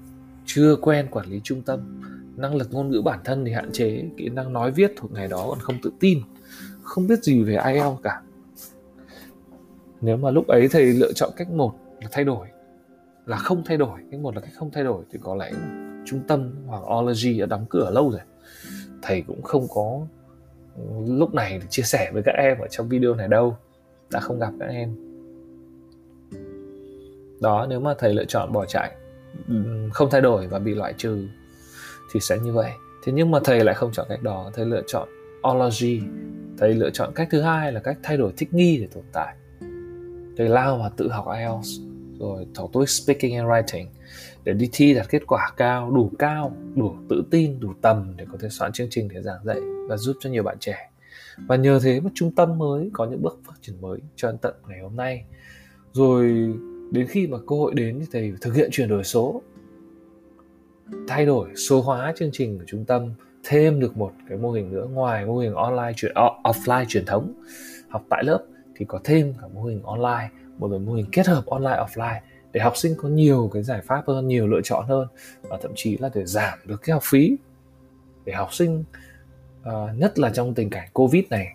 chưa 0.47 0.76
quen 0.76 1.07
quản 1.11 1.26
lý 1.26 1.40
trung 1.45 1.62
tâm 1.62 2.00
năng 2.38 2.57
lực 2.57 2.68
ngôn 2.73 2.90
ngữ 2.90 3.02
bản 3.04 3.21
thân 3.25 3.45
thì 3.45 3.52
hạn 3.52 3.73
chế, 3.73 4.04
kỹ 4.16 4.28
năng 4.28 4.52
nói 4.52 4.71
viết 4.71 4.92
thuộc 4.97 5.12
ngày 5.12 5.28
đó 5.28 5.47
còn 5.49 5.59
không 5.59 5.76
tự 5.83 5.92
tin, 6.00 6.18
không 6.83 7.07
biết 7.07 7.23
gì 7.23 7.42
về 7.42 7.59
IELTS 7.64 8.02
cả. 8.02 8.23
Nếu 10.00 10.16
mà 10.16 10.30
lúc 10.30 10.47
ấy 10.47 10.68
thầy 10.68 10.85
lựa 10.85 11.12
chọn 11.12 11.30
cách 11.37 11.50
một 11.50 11.75
là 12.00 12.09
thay 12.12 12.25
đổi, 12.25 12.49
là 13.26 13.37
không 13.37 13.62
thay 13.64 13.76
đổi, 13.76 14.00
cách 14.11 14.21
một 14.21 14.35
là 14.35 14.40
cách 14.40 14.52
không 14.54 14.71
thay 14.71 14.85
đổi 14.85 15.04
thì 15.11 15.18
có 15.23 15.35
lẽ 15.35 15.52
trung 16.07 16.21
tâm 16.28 16.54
hoặc 16.66 16.83
ology 16.99 17.38
đã 17.38 17.47
đóng 17.47 17.66
cửa 17.71 17.90
lâu 17.90 18.11
rồi. 18.11 18.21
Thầy 19.02 19.23
cũng 19.23 19.42
không 19.42 19.66
có 19.71 20.07
lúc 21.07 21.35
này 21.35 21.59
để 21.59 21.66
chia 21.71 21.83
sẻ 21.83 22.11
với 22.12 22.23
các 22.23 22.35
em 22.38 22.59
ở 22.59 22.66
trong 22.71 22.88
video 22.88 23.14
này 23.14 23.28
đâu, 23.28 23.57
đã 24.11 24.21
không 24.21 24.38
gặp 24.38 24.52
các 24.61 24.66
em. 24.66 24.95
Đó, 27.40 27.66
nếu 27.71 27.80
mà 27.80 27.95
thầy 27.99 28.14
lựa 28.14 28.25
chọn 28.25 28.52
bỏ 28.52 28.64
chạy 28.66 28.97
ừ, 29.49 29.54
không 29.92 30.09
thay 30.11 30.21
đổi 30.21 30.47
và 30.47 30.59
bị 30.59 30.75
loại 30.75 30.95
trừ 30.97 31.28
thì 32.12 32.21
sẽ 32.21 32.38
như 32.38 32.53
vậy. 32.53 32.73
Thế 33.05 33.12
nhưng 33.12 33.31
mà 33.31 33.38
thầy 33.45 33.65
lại 33.65 33.75
không 33.75 33.93
chọn 33.93 34.07
cách 34.09 34.23
đó, 34.23 34.50
thầy 34.55 34.67
lựa 34.67 34.83
chọn 34.87 35.09
ology. 35.50 36.00
Thầy 36.59 36.75
lựa 36.75 36.91
chọn 36.91 37.12
cách 37.15 37.29
thứ 37.31 37.41
hai 37.41 37.73
là 37.73 37.81
cách 37.81 37.99
thay 38.03 38.17
đổi 38.17 38.33
thích 38.37 38.55
nghi 38.55 38.79
để 38.81 38.87
tồn 38.95 39.05
tại. 39.12 39.35
Thầy 40.37 40.49
lao 40.49 40.79
vào 40.79 40.91
tự 40.97 41.09
học 41.09 41.27
IELTS, 41.37 41.69
rồi 42.19 42.47
học 42.57 42.71
TOEIC 42.73 42.88
Speaking 42.88 43.37
and 43.37 43.49
Writing 43.49 43.87
để 44.45 44.53
đi 44.53 44.69
thi 44.73 44.95
đạt 44.95 45.09
kết 45.09 45.23
quả 45.27 45.53
cao, 45.57 45.91
đủ 45.91 46.11
cao, 46.19 46.53
đủ 46.75 46.95
tự 47.09 47.25
tin, 47.31 47.61
đủ 47.61 47.73
tầm 47.83 48.15
để 48.17 48.27
có 48.33 48.38
thể 48.41 48.49
soạn 48.49 48.73
chương 48.73 48.88
trình 48.91 49.09
để 49.09 49.23
giảng 49.23 49.45
dạy 49.45 49.61
và 49.88 49.97
giúp 49.97 50.17
cho 50.21 50.31
nhiều 50.31 50.43
bạn 50.43 50.57
trẻ. 50.61 50.91
Và 51.47 51.57
nhờ 51.57 51.81
thế 51.83 52.00
mà 52.00 52.11
trung 52.15 52.35
tâm 52.35 52.59
mới 52.59 52.91
có 52.93 53.07
những 53.07 53.23
bước 53.23 53.41
phát 53.47 53.55
triển 53.62 53.81
mới 53.81 53.99
cho 54.17 54.29
đến 54.29 54.38
tận 54.38 54.55
ngày 54.69 54.81
hôm 54.81 54.97
nay. 54.97 55.25
Rồi 55.93 56.25
đến 56.91 57.07
khi 57.09 57.27
mà 57.27 57.38
cơ 57.47 57.57
hội 57.57 57.75
đến 57.75 57.99
thì 58.00 58.07
thầy 58.12 58.33
thực 58.41 58.55
hiện 58.55 58.69
chuyển 58.73 58.88
đổi 58.88 59.05
số 59.05 59.43
thay 61.09 61.26
đổi 61.26 61.49
số 61.57 61.80
hóa 61.80 62.12
chương 62.16 62.30
trình 62.33 62.59
của 62.59 62.64
trung 62.66 62.85
tâm 62.85 63.12
thêm 63.45 63.80
được 63.80 63.97
một 63.97 64.12
cái 64.28 64.38
mô 64.38 64.50
hình 64.50 64.73
nữa 64.73 64.87
ngoài 64.90 65.26
mô 65.26 65.38
hình 65.38 65.54
online 65.54 65.92
chuyển 65.97 66.12
offline 66.45 66.85
truyền 66.88 67.04
thống 67.07 67.33
học 67.88 68.02
tại 68.09 68.25
lớp 68.25 68.45
thì 68.76 68.85
có 68.88 69.00
thêm 69.04 69.35
cả 69.40 69.47
mô 69.54 69.64
hình 69.64 69.83
online 69.83 70.30
một 70.59 70.80
mô 70.80 70.92
hình 70.92 71.07
kết 71.12 71.26
hợp 71.26 71.47
online 71.47 71.76
offline 71.76 72.21
để 72.52 72.61
học 72.61 72.76
sinh 72.76 72.95
có 72.97 73.09
nhiều 73.09 73.50
cái 73.52 73.62
giải 73.62 73.80
pháp 73.80 74.02
hơn 74.07 74.28
nhiều 74.28 74.47
lựa 74.47 74.61
chọn 74.64 74.87
hơn 74.87 75.09
và 75.42 75.59
thậm 75.62 75.73
chí 75.75 75.99
là 75.99 76.11
để 76.14 76.25
giảm 76.25 76.59
được 76.64 76.83
cái 76.83 76.92
học 76.95 77.02
phí 77.04 77.37
để 78.25 78.33
học 78.33 78.54
sinh 78.54 78.85
uh, 79.61 79.99
nhất 79.99 80.18
là 80.18 80.30
trong 80.30 80.54
tình 80.54 80.71
cảnh 80.71 80.88
covid 80.92 81.25
này 81.30 81.54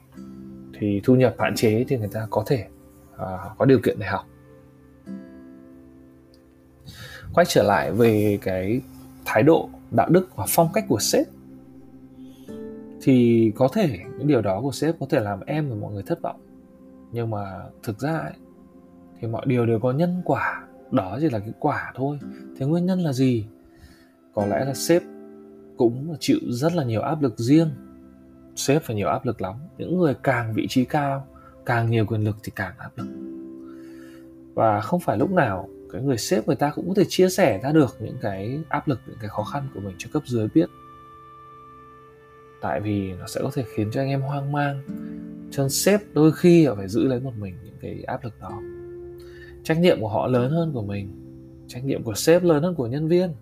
thì 0.79 1.01
thu 1.03 1.15
nhập 1.15 1.35
hạn 1.39 1.55
chế 1.55 1.85
thì 1.87 1.97
người 1.97 2.09
ta 2.13 2.27
có 2.29 2.43
thể 2.47 2.65
uh, 3.15 3.57
có 3.57 3.65
điều 3.65 3.79
kiện 3.79 3.99
để 3.99 4.05
học. 4.05 4.25
Quay 7.33 7.45
trở 7.49 7.63
lại 7.63 7.91
về 7.91 8.37
cái 8.41 8.81
thái 9.33 9.43
độ 9.43 9.69
đạo 9.91 10.09
đức 10.09 10.35
và 10.35 10.45
phong 10.49 10.67
cách 10.73 10.85
của 10.87 10.99
sếp 10.99 11.27
thì 13.01 13.51
có 13.55 13.67
thể 13.73 13.99
những 14.17 14.27
điều 14.27 14.41
đó 14.41 14.61
của 14.61 14.71
sếp 14.71 14.95
có 14.99 15.05
thể 15.09 15.19
làm 15.19 15.39
em 15.45 15.69
và 15.69 15.75
mọi 15.75 15.93
người 15.93 16.03
thất 16.03 16.21
vọng. 16.21 16.39
Nhưng 17.11 17.29
mà 17.29 17.61
thực 17.83 17.99
ra 17.99 18.17
ấy, 18.17 18.33
thì 19.19 19.27
mọi 19.27 19.45
điều 19.45 19.65
đều 19.65 19.79
có 19.79 19.91
nhân 19.91 20.21
quả. 20.25 20.63
Đó 20.91 21.17
chỉ 21.21 21.29
là 21.29 21.39
cái 21.39 21.51
quả 21.59 21.91
thôi. 21.95 22.19
Thế 22.57 22.65
nguyên 22.65 22.85
nhân 22.85 22.99
là 22.99 23.13
gì? 23.13 23.45
Có 24.33 24.45
lẽ 24.45 24.65
là 24.65 24.73
sếp 24.73 25.01
cũng 25.77 26.15
chịu 26.19 26.39
rất 26.49 26.75
là 26.75 26.83
nhiều 26.83 27.01
áp 27.01 27.21
lực 27.21 27.39
riêng. 27.39 27.69
Sếp 28.55 28.83
phải 28.83 28.95
nhiều 28.95 29.07
áp 29.07 29.25
lực 29.25 29.41
lắm. 29.41 29.55
Những 29.77 29.99
người 29.99 30.15
càng 30.23 30.53
vị 30.53 30.67
trí 30.69 30.85
cao 30.85 31.27
càng 31.65 31.89
nhiều 31.89 32.05
quyền 32.05 32.23
lực 32.23 32.37
thì 32.43 32.51
càng 32.55 32.73
áp 32.77 32.91
lực. 32.95 33.07
Và 34.53 34.81
không 34.81 34.99
phải 34.99 35.17
lúc 35.17 35.31
nào 35.31 35.69
cái 35.93 36.01
người 36.01 36.17
sếp 36.17 36.47
người 36.47 36.55
ta 36.55 36.71
cũng 36.75 36.87
có 36.87 36.93
thể 36.93 37.03
chia 37.07 37.29
sẻ 37.29 37.59
ra 37.63 37.71
được 37.71 37.97
những 37.99 38.17
cái 38.21 38.59
áp 38.69 38.87
lực 38.87 38.99
những 39.07 39.17
cái 39.19 39.29
khó 39.29 39.43
khăn 39.43 39.67
của 39.73 39.79
mình 39.79 39.95
cho 39.97 40.09
cấp 40.13 40.23
dưới 40.25 40.47
biết. 40.53 40.69
Tại 42.61 42.81
vì 42.81 43.13
nó 43.13 43.27
sẽ 43.27 43.41
có 43.43 43.51
thể 43.53 43.65
khiến 43.75 43.91
cho 43.91 44.01
anh 44.01 44.09
em 44.09 44.21
hoang 44.21 44.51
mang. 44.51 44.81
Cho 45.51 45.63
nên 45.63 45.69
sếp 45.69 46.01
đôi 46.13 46.31
khi 46.31 46.67
phải 46.75 46.87
giữ 46.87 47.07
lấy 47.07 47.19
một 47.19 47.33
mình 47.39 47.55
những 47.63 47.75
cái 47.81 48.03
áp 48.07 48.23
lực 48.23 48.33
đó. 48.41 48.61
Trách 49.63 49.79
nhiệm 49.79 50.01
của 50.01 50.09
họ 50.09 50.27
lớn 50.27 50.51
hơn 50.51 50.71
của 50.73 50.81
mình 50.81 51.19
trách 51.67 51.85
nhiệm 51.85 52.03
của 52.03 52.13
sếp 52.13 52.43
lớn 52.43 52.63
hơn 52.63 52.75
của 52.75 52.87
nhân 52.87 53.07
viên. 53.07 53.33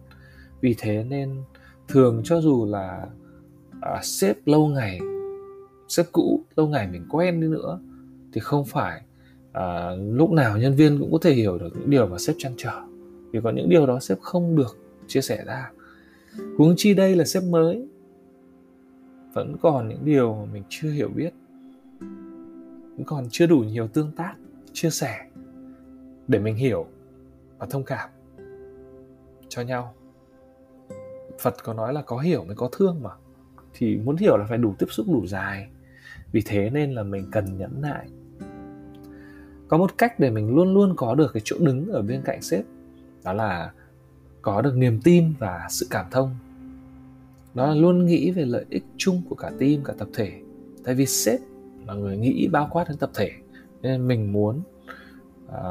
Vì 0.62 0.76
thế 0.78 1.04
nên 1.04 1.44
thường 1.88 2.22
cho 2.26 2.42
dù 2.42 2.66
là 2.66 3.08
à, 3.82 4.00
sếp 4.04 4.38
lâu 4.46 4.68
ngày 4.68 5.00
sếp 5.88 6.06
cũ 6.12 6.44
lâu 6.56 6.68
ngày 6.68 6.88
mình 6.88 7.06
quen 7.10 7.42
đi 7.42 7.48
nữa 7.48 7.80
thì 8.34 8.42
không 8.42 8.66
phải 8.66 9.02
à, 9.52 9.92
lúc 9.96 10.32
nào 10.32 10.58
nhân 10.58 10.76
viên 10.76 11.00
cũng 11.00 11.12
có 11.12 11.18
thể 11.22 11.34
hiểu 11.34 11.58
được 11.58 11.70
những 11.74 11.90
điều 11.90 12.08
mà 12.08 12.18
sếp 12.18 12.36
chăn 12.40 12.54
trở. 12.58 12.82
Vì 13.32 13.40
có 13.44 13.52
những 13.52 13.70
điều 13.70 13.86
đó 13.86 14.00
sếp 14.00 14.20
không 14.20 14.56
được 14.56 14.78
chia 15.08 15.22
sẻ 15.22 15.44
ra. 15.46 15.72
Huống 16.58 16.74
chi 16.78 16.94
đây 16.94 17.16
là 17.16 17.26
sếp 17.26 17.44
mới. 17.44 17.88
Vẫn 19.34 19.56
còn 19.62 19.90
những 19.90 20.06
điều 20.06 20.36
mà 20.36 20.46
mình 20.54 20.64
chưa 20.70 20.90
hiểu 20.90 21.10
biết. 21.16 21.34
Vẫn 22.96 23.04
còn 23.06 23.28
chưa 23.32 23.46
đủ 23.46 23.60
nhiều 23.60 23.88
tương 23.88 24.12
tác 24.12 24.36
chia 24.74 24.90
sẻ 24.90 25.26
để 26.28 26.40
mình 26.40 26.56
hiểu 26.56 26.86
và 27.58 27.68
thông 27.70 27.84
cảm 27.84 28.10
cho 29.50 29.62
nhau. 29.62 29.94
Phật 31.40 31.56
có 31.64 31.74
nói 31.74 31.94
là 31.94 32.02
có 32.02 32.18
hiểu 32.18 32.44
mới 32.44 32.56
có 32.56 32.70
thương 32.72 33.04
mà. 33.04 33.10
Thì 33.74 33.98
muốn 33.98 34.16
hiểu 34.16 34.38
là 34.38 34.46
phải 34.50 34.58
đủ 34.58 34.76
tiếp 34.80 34.86
xúc 34.90 35.06
đủ 35.10 35.28
dài. 35.28 35.70
Vì 36.32 36.42
thế 36.46 36.70
nên 36.70 36.92
là 36.92 37.04
mình 37.04 37.30
cần 37.32 37.58
nhẫn 37.58 37.82
nại 37.82 38.10
có 39.72 39.78
một 39.78 39.98
cách 39.98 40.20
để 40.20 40.30
mình 40.30 40.56
luôn 40.56 40.74
luôn 40.74 40.94
có 40.96 41.16
được 41.16 41.34
cái 41.34 41.42
chỗ 41.46 41.56
đứng 41.60 41.88
ở 41.88 42.02
bên 42.02 42.22
cạnh 42.26 42.42
sếp. 42.42 42.66
Đó 43.24 43.34
là 43.34 43.72
có 44.42 44.62
được 44.62 44.78
niềm 44.78 45.00
tin 45.04 45.34
và 45.40 45.68
sự 45.70 45.88
cảm 45.90 46.06
thông. 46.12 46.36
Đó 47.54 47.68
là 47.68 47.76
luôn 47.76 48.06
nghĩ 48.06 48.32
về 48.32 48.46
lợi 48.46 48.66
ích 48.70 48.84
chung 48.98 49.22
của 49.30 49.36
cả 49.36 49.52
team 49.60 49.84
cả 49.86 49.94
tập 49.98 50.08
thể. 50.14 50.32
Tại 50.84 50.96
vì 50.96 51.06
sếp 51.06 51.40
là 51.88 51.94
người 51.94 52.18
nghĩ 52.18 52.48
bao 52.48 52.68
quát 52.72 52.90
đến 52.90 52.98
tập 52.98 53.10
thể 53.14 53.32
nên 53.82 54.08
mình 54.08 54.34
muốn 54.34 54.62
à, 55.54 55.64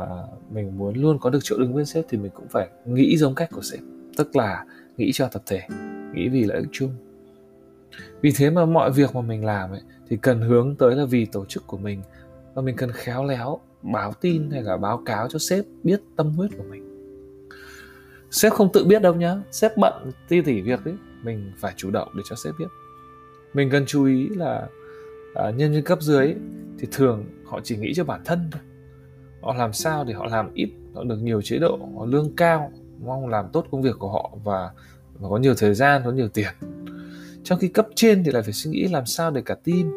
mình 0.50 0.78
muốn 0.78 0.96
luôn 0.96 1.18
có 1.18 1.30
được 1.30 1.38
chỗ 1.42 1.56
đứng 1.58 1.74
bên 1.74 1.86
sếp 1.86 2.04
thì 2.08 2.18
mình 2.18 2.30
cũng 2.34 2.48
phải 2.48 2.68
nghĩ 2.86 3.16
giống 3.16 3.34
cách 3.34 3.48
của 3.52 3.62
sếp. 3.62 3.80
Tức 4.16 4.36
là 4.36 4.64
nghĩ 4.96 5.10
cho 5.12 5.28
tập 5.28 5.42
thể 5.46 5.62
nghĩ 6.14 6.28
vì 6.28 6.44
lợi 6.44 6.58
ích 6.58 6.68
chung. 6.72 6.90
Vì 8.20 8.32
thế 8.36 8.50
mà 8.50 8.64
mọi 8.64 8.92
việc 8.92 9.14
mà 9.14 9.20
mình 9.20 9.44
làm 9.44 9.70
ấy 9.70 9.82
thì 10.08 10.16
cần 10.16 10.40
hướng 10.40 10.74
tới 10.74 10.96
là 10.96 11.04
vì 11.04 11.26
tổ 11.26 11.44
chức 11.44 11.66
của 11.66 11.78
mình. 11.78 12.02
Và 12.54 12.62
mình 12.62 12.76
cần 12.76 12.90
khéo 12.92 13.24
léo 13.24 13.60
báo 13.82 14.12
tin 14.20 14.50
hay 14.50 14.62
là 14.62 14.76
báo 14.76 15.02
cáo 15.06 15.28
cho 15.28 15.38
sếp 15.38 15.64
biết 15.82 16.00
tâm 16.16 16.30
huyết 16.30 16.50
của 16.56 16.64
mình? 16.70 16.86
Sếp 18.30 18.52
không 18.52 18.72
tự 18.72 18.84
biết 18.84 19.02
đâu 19.02 19.14
nhá. 19.14 19.36
Sếp 19.50 19.76
bận 19.76 20.10
ti 20.28 20.40
tỉ 20.40 20.60
việc 20.60 20.84
ấy 20.84 20.94
mình 21.22 21.52
phải 21.58 21.72
chủ 21.76 21.90
động 21.90 22.08
để 22.16 22.22
cho 22.28 22.36
sếp 22.44 22.54
biết. 22.58 22.68
Mình 23.54 23.70
cần 23.70 23.84
chú 23.86 24.04
ý 24.04 24.28
là 24.28 24.68
à, 25.34 25.50
nhân 25.50 25.72
viên 25.72 25.84
cấp 25.84 26.02
dưới 26.02 26.18
ấy, 26.18 26.36
thì 26.78 26.88
thường 26.92 27.24
họ 27.44 27.60
chỉ 27.64 27.76
nghĩ 27.76 27.92
cho 27.94 28.04
bản 28.04 28.20
thân 28.24 28.48
thôi. 28.52 28.62
Họ 29.40 29.54
làm 29.54 29.72
sao 29.72 30.04
để 30.04 30.14
họ 30.14 30.26
làm 30.26 30.54
ít 30.54 30.70
họ 30.94 31.04
được 31.04 31.16
nhiều 31.16 31.42
chế 31.42 31.58
độ 31.58 31.78
họ 31.96 32.06
lương 32.06 32.36
cao 32.36 32.72
mong 33.04 33.28
làm 33.28 33.48
tốt 33.52 33.66
công 33.70 33.82
việc 33.82 33.96
của 33.98 34.08
họ 34.08 34.30
và, 34.44 34.70
và 35.18 35.28
có 35.28 35.36
nhiều 35.36 35.54
thời 35.54 35.74
gian 35.74 36.02
có 36.04 36.10
nhiều 36.10 36.28
tiền. 36.28 36.52
Trong 37.44 37.58
khi 37.58 37.68
cấp 37.68 37.88
trên 37.94 38.24
thì 38.24 38.30
lại 38.30 38.42
phải 38.42 38.52
suy 38.52 38.70
nghĩ 38.70 38.88
làm 38.88 39.06
sao 39.06 39.30
để 39.30 39.42
cả 39.44 39.54
team 39.54 39.92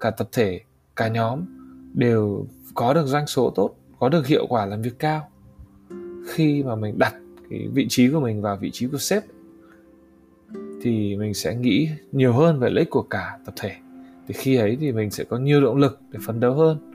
cả 0.00 0.10
tập 0.10 0.28
thể 0.32 0.60
cả 0.96 1.08
nhóm 1.08 1.40
đều 1.94 2.46
có 2.74 2.94
được 2.94 3.06
doanh 3.06 3.26
số 3.26 3.50
tốt 3.50 3.74
có 3.98 4.08
được 4.08 4.26
hiệu 4.26 4.46
quả 4.46 4.66
làm 4.66 4.82
việc 4.82 4.98
cao. 4.98 5.28
Khi 6.28 6.62
mà 6.62 6.74
mình 6.74 6.98
đặt 6.98 7.14
cái 7.50 7.68
vị 7.72 7.86
trí 7.88 8.10
của 8.10 8.20
mình 8.20 8.42
vào 8.42 8.56
vị 8.56 8.70
trí 8.70 8.86
của 8.86 8.98
sếp 8.98 9.24
thì 10.82 11.16
mình 11.16 11.34
sẽ 11.34 11.54
nghĩ 11.54 11.88
nhiều 12.12 12.32
hơn 12.32 12.58
về 12.58 12.70
lợi 12.70 12.78
ích 12.78 12.90
của 12.90 13.02
cả 13.02 13.38
tập 13.44 13.54
thể. 13.56 13.76
Thì 14.28 14.34
khi 14.34 14.56
ấy 14.56 14.76
thì 14.80 14.92
mình 14.92 15.10
sẽ 15.10 15.24
có 15.24 15.38
nhiều 15.38 15.60
động 15.60 15.76
lực 15.76 16.00
để 16.10 16.18
phấn 16.26 16.40
đấu 16.40 16.54
hơn. 16.54 16.92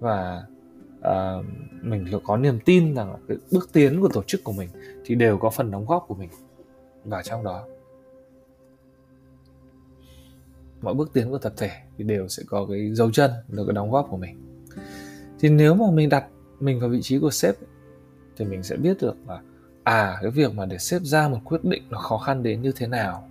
Và 0.00 0.42
uh, 0.98 1.44
mình 1.82 2.06
có 2.24 2.36
niềm 2.36 2.58
tin 2.64 2.94
rằng 2.94 3.16
cái 3.28 3.36
bước 3.52 3.72
tiến 3.72 4.00
của 4.00 4.08
tổ 4.08 4.22
chức 4.22 4.44
của 4.44 4.52
mình 4.52 4.68
thì 5.04 5.14
đều 5.14 5.38
có 5.38 5.50
phần 5.50 5.70
đóng 5.70 5.86
góp 5.86 6.04
của 6.08 6.14
mình 6.14 6.28
vào 7.04 7.22
trong 7.22 7.44
đó. 7.44 7.66
Mọi 10.82 10.94
bước 10.94 11.10
tiến 11.12 11.30
của 11.30 11.38
tập 11.38 11.52
thể 11.56 11.70
thì 11.98 12.04
đều 12.04 12.28
sẽ 12.28 12.42
có 12.46 12.66
cái 12.70 12.94
dấu 12.94 13.10
chân, 13.10 13.30
được 13.48 13.64
cái 13.66 13.74
đóng 13.74 13.90
góp 13.90 14.06
của 14.10 14.16
mình. 14.16 14.40
Thì 15.40 15.48
nếu 15.48 15.74
mà 15.74 15.84
mình 15.92 16.08
đặt 16.08 16.24
mình 16.60 16.80
vào 16.80 16.88
vị 16.88 17.02
trí 17.02 17.18
của 17.18 17.30
sếp 17.30 17.54
thì 18.36 18.44
mình 18.44 18.62
sẽ 18.62 18.76
biết 18.76 18.96
được 19.00 19.14
là 19.26 19.40
à 19.84 20.18
cái 20.22 20.30
việc 20.30 20.54
mà 20.54 20.66
để 20.66 20.78
sếp 20.78 21.02
ra 21.02 21.28
một 21.28 21.40
quyết 21.44 21.64
định 21.64 21.82
nó 21.90 21.98
khó 21.98 22.18
khăn 22.18 22.42
đến 22.42 22.62
như 22.62 22.72
thế 22.76 22.86
nào, 22.86 23.28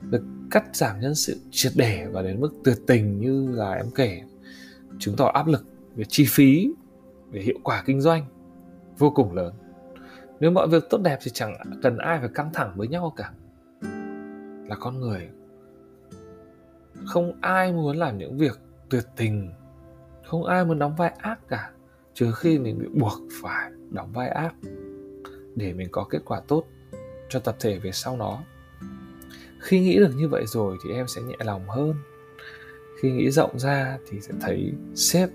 được 0.00 0.22
cắt 0.50 0.76
giảm 0.76 1.00
nhân 1.00 1.14
sự 1.14 1.36
triệt 1.50 1.72
để 1.76 2.06
và 2.12 2.22
đến 2.22 2.40
mức 2.40 2.50
tuyệt 2.64 2.76
tình 2.86 3.20
như 3.20 3.48
là 3.56 3.72
em 3.72 3.86
kể, 3.94 4.22
chứng 4.98 5.16
tỏ 5.16 5.26
áp 5.26 5.46
lực 5.46 5.64
về 5.96 6.04
chi 6.08 6.26
phí, 6.28 6.72
về 7.30 7.40
hiệu 7.40 7.58
quả 7.62 7.82
kinh 7.86 8.00
doanh 8.00 8.24
vô 8.98 9.10
cùng 9.10 9.32
lớn. 9.32 9.54
Nếu 10.40 10.50
mọi 10.50 10.68
việc 10.68 10.84
tốt 10.90 11.00
đẹp 11.02 11.18
thì 11.22 11.30
chẳng 11.34 11.54
cần 11.82 11.98
ai 11.98 12.18
phải 12.20 12.28
căng 12.34 12.52
thẳng 12.52 12.72
với 12.76 12.88
nhau 12.88 13.14
cả. 13.16 13.32
Là 14.68 14.76
con 14.80 15.00
người 15.00 15.28
không 17.06 17.38
ai 17.40 17.72
muốn 17.72 17.96
làm 17.96 18.18
những 18.18 18.38
việc 18.38 18.58
tuyệt 18.90 19.04
tình. 19.16 19.52
Không 20.26 20.44
ai 20.44 20.64
muốn 20.64 20.78
đóng 20.78 20.96
vai 20.96 21.10
ác 21.18 21.48
cả. 21.48 21.70
Trừ 22.14 22.32
khi 22.32 22.58
mình 22.58 22.78
bị 22.78 22.86
buộc 22.94 23.20
phải 23.42 23.70
đóng 23.90 24.12
vai 24.12 24.28
ác 24.28 24.54
để 25.54 25.72
mình 25.72 25.88
có 25.92 26.06
kết 26.10 26.20
quả 26.24 26.40
tốt 26.48 26.64
cho 27.28 27.40
tập 27.40 27.56
thể 27.60 27.78
về 27.78 27.92
sau 27.92 28.16
nó 28.16 28.42
khi 29.60 29.80
nghĩ 29.80 29.98
được 29.98 30.10
như 30.16 30.28
vậy 30.28 30.44
rồi 30.46 30.76
thì 30.84 30.90
em 30.94 31.08
sẽ 31.08 31.22
nhẹ 31.22 31.36
lòng 31.38 31.68
hơn. 31.68 31.94
Khi 33.00 33.10
nghĩ 33.10 33.30
rộng 33.30 33.58
ra 33.58 33.98
thì 34.08 34.20
sẽ 34.20 34.32
thấy 34.40 34.72
sếp 34.94 35.28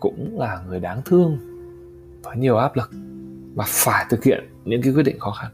cũng 0.00 0.38
là 0.38 0.64
người 0.68 0.80
đáng 0.80 1.02
thương 1.04 1.38
và 2.22 2.34
nhiều 2.34 2.56
áp 2.56 2.76
lực 2.76 2.90
và 3.54 3.64
phải 3.68 4.06
thực 4.10 4.24
hiện 4.24 4.44
những 4.64 4.82
cái 4.82 4.92
quyết 4.92 5.02
định 5.02 5.18
khó 5.18 5.30
khăn. 5.30 5.50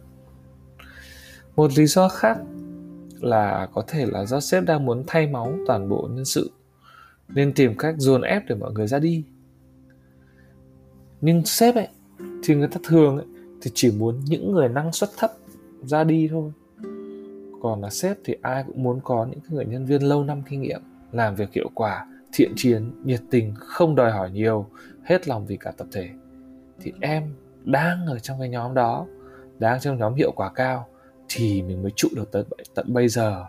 Một 1.57 1.71
lý 1.77 1.87
do 1.87 2.09
khác 2.09 2.39
là 3.21 3.69
có 3.75 3.85
thể 3.89 4.07
là 4.07 4.25
do 4.25 4.41
sếp 4.41 4.65
đang 4.65 4.87
muốn 4.87 5.05
thay 5.07 5.27
máu 5.27 5.55
toàn 5.67 5.89
bộ 5.89 6.09
nhân 6.13 6.25
sự. 6.25 6.51
Nên 7.29 7.53
tìm 7.53 7.75
cách 7.79 7.95
dồn 7.99 8.23
ép 8.23 8.43
để 8.49 8.55
mọi 8.55 8.73
người 8.73 8.87
ra 8.87 8.99
đi. 8.99 9.25
Nhưng 11.21 11.45
sếp 11.45 11.75
ấy 11.75 11.89
thì 12.43 12.55
người 12.55 12.69
ta 12.69 12.81
thường 12.85 13.17
ấy, 13.17 13.27
thì 13.63 13.71
chỉ 13.75 13.93
muốn 13.99 14.21
những 14.25 14.53
người 14.53 14.69
năng 14.69 14.93
suất 14.93 15.11
thấp 15.17 15.31
ra 15.83 16.05
đi 16.05 16.29
thôi. 16.29 16.53
Còn 17.63 17.83
là 17.83 17.91
sếp 17.91 18.17
thì 18.25 18.37
ai 18.43 18.65
cũng 18.67 18.83
muốn 18.83 19.01
có 19.05 19.27
những 19.31 19.41
người 19.49 19.65
nhân 19.65 19.87
viên 19.87 20.03
lâu 20.03 20.25
năm 20.25 20.43
kinh 20.49 20.63
nghiệm 20.63 20.81
làm 21.13 21.35
việc 21.35 21.53
hiệu 21.53 21.71
quả 21.75 22.07
thiện 22.33 22.53
chiến 22.57 22.91
nhiệt 23.05 23.21
tình 23.31 23.55
không 23.57 23.95
đòi 23.95 24.11
hỏi 24.11 24.31
nhiều 24.31 24.67
hết 25.05 25.29
lòng 25.29 25.47
vì 25.47 25.57
cả 25.57 25.73
tập 25.77 25.87
thể. 25.93 26.09
Thì 26.81 26.93
em 27.01 27.35
đang 27.65 28.07
ở 28.07 28.19
trong 28.19 28.39
cái 28.41 28.49
nhóm 28.49 28.75
đó 28.75 29.07
đang 29.59 29.81
trong 29.81 29.99
nhóm 29.99 30.15
hiệu 30.15 30.33
quả 30.37 30.51
cao 30.55 30.87
thì 31.33 31.63
mình 31.63 31.83
mới 31.83 31.93
trụ 31.97 32.09
được 32.15 32.33
tới 32.33 32.45
tận 32.75 32.93
bây 32.93 33.09
giờ 33.09 33.45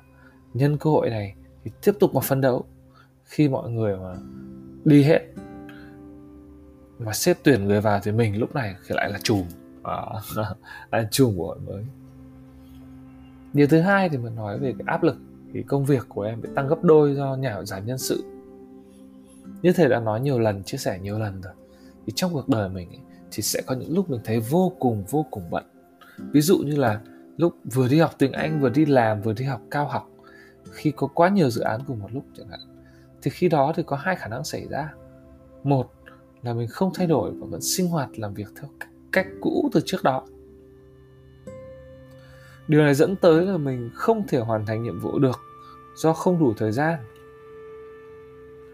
nhân 0.53 0.77
cơ 0.77 0.89
hội 0.89 1.09
này 1.09 1.35
thì 1.63 1.71
tiếp 1.83 1.91
tục 1.99 2.13
mà 2.13 2.21
phấn 2.21 2.41
đấu. 2.41 2.65
Khi 3.25 3.49
mọi 3.49 3.71
người 3.71 3.97
mà 3.97 4.15
đi 4.85 5.03
hết 5.03 5.21
mà 6.99 7.13
xếp 7.13 7.37
tuyển 7.43 7.65
người 7.65 7.81
vào 7.81 7.99
thì 8.03 8.11
mình 8.11 8.39
lúc 8.39 8.55
này 8.55 8.75
thì 8.87 8.95
lại 8.95 9.11
là 9.11 9.19
chùm 9.23 9.43
à, 9.83 10.01
là 10.91 11.07
chùm 11.11 11.37
của 11.37 11.47
hội 11.47 11.59
mới. 11.59 11.85
Điều 13.53 13.67
thứ 13.67 13.81
hai 13.81 14.09
thì 14.09 14.17
mình 14.17 14.35
nói 14.35 14.59
về 14.59 14.73
cái 14.79 14.85
áp 14.87 15.03
lực 15.03 15.17
thì 15.53 15.63
công 15.63 15.85
việc 15.85 16.05
của 16.09 16.21
em 16.21 16.41
bị 16.41 16.49
tăng 16.55 16.67
gấp 16.67 16.83
đôi 16.83 17.15
do 17.15 17.35
nhà 17.35 17.63
giảm 17.63 17.85
nhân 17.85 17.97
sự. 17.97 18.23
Như 19.61 19.73
thầy 19.73 19.89
đã 19.89 19.99
nói 19.99 20.21
nhiều 20.21 20.39
lần 20.39 20.63
chia 20.63 20.77
sẻ 20.77 20.99
nhiều 20.99 21.19
lần 21.19 21.41
rồi 21.41 21.53
thì 22.05 22.13
trong 22.15 22.33
cuộc 22.33 22.49
đời 22.49 22.69
mình 22.69 22.89
ấy, 22.89 22.99
thì 23.31 23.43
sẽ 23.43 23.61
có 23.65 23.75
những 23.75 23.95
lúc 23.95 24.09
mình 24.09 24.21
thấy 24.23 24.39
vô 24.39 24.73
cùng 24.79 25.03
vô 25.09 25.25
cùng 25.31 25.43
bận. 25.49 25.63
Ví 26.17 26.41
dụ 26.41 26.57
như 26.57 26.75
là 26.75 27.01
lúc 27.41 27.55
vừa 27.73 27.87
đi 27.87 27.99
học 27.99 28.11
tiếng 28.17 28.31
anh, 28.31 28.61
vừa 28.61 28.69
đi 28.69 28.85
làm, 28.85 29.21
vừa 29.21 29.33
đi 29.33 29.45
học 29.45 29.61
cao 29.71 29.87
học, 29.87 30.09
khi 30.71 30.91
có 30.91 31.07
quá 31.07 31.29
nhiều 31.29 31.49
dự 31.49 31.61
án 31.61 31.81
cùng 31.87 31.99
một 31.99 32.09
lúc 32.13 32.23
chẳng 32.37 32.47
hạn, 32.47 32.59
thì 33.21 33.31
khi 33.31 33.49
đó 33.49 33.73
thì 33.75 33.83
có 33.83 33.95
hai 33.95 34.15
khả 34.15 34.27
năng 34.27 34.43
xảy 34.43 34.67
ra. 34.67 34.93
Một 35.63 35.91
là 36.41 36.53
mình 36.53 36.67
không 36.67 36.91
thay 36.93 37.07
đổi 37.07 37.31
và 37.31 37.47
vẫn 37.49 37.61
sinh 37.61 37.87
hoạt 37.87 38.19
làm 38.19 38.33
việc 38.33 38.47
theo 38.61 38.69
cách 39.11 39.27
cũ 39.41 39.69
từ 39.73 39.81
trước 39.85 40.03
đó. 40.03 40.25
Điều 42.67 42.81
này 42.81 42.93
dẫn 42.93 43.15
tới 43.15 43.45
là 43.45 43.57
mình 43.57 43.89
không 43.93 44.27
thể 44.27 44.39
hoàn 44.39 44.65
thành 44.65 44.83
nhiệm 44.83 44.99
vụ 44.99 45.19
được 45.19 45.39
do 45.95 46.13
không 46.13 46.39
đủ 46.39 46.53
thời 46.57 46.71
gian. 46.71 46.99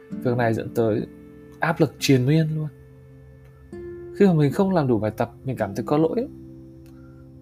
Việc 0.10 0.38
này 0.38 0.54
dẫn 0.54 0.74
tới 0.76 1.08
áp 1.60 1.80
lực 1.80 1.96
triền 2.00 2.26
miên 2.26 2.48
luôn. 2.56 2.68
Khi 4.18 4.26
mà 4.28 4.34
mình 4.34 4.52
không 4.52 4.74
làm 4.74 4.88
đủ 4.88 5.00
bài 5.00 5.12
tập, 5.18 5.32
mình 5.44 5.58
cảm 5.58 5.76
thấy 5.76 5.86
có 5.88 5.98
lỗi. 5.98 6.28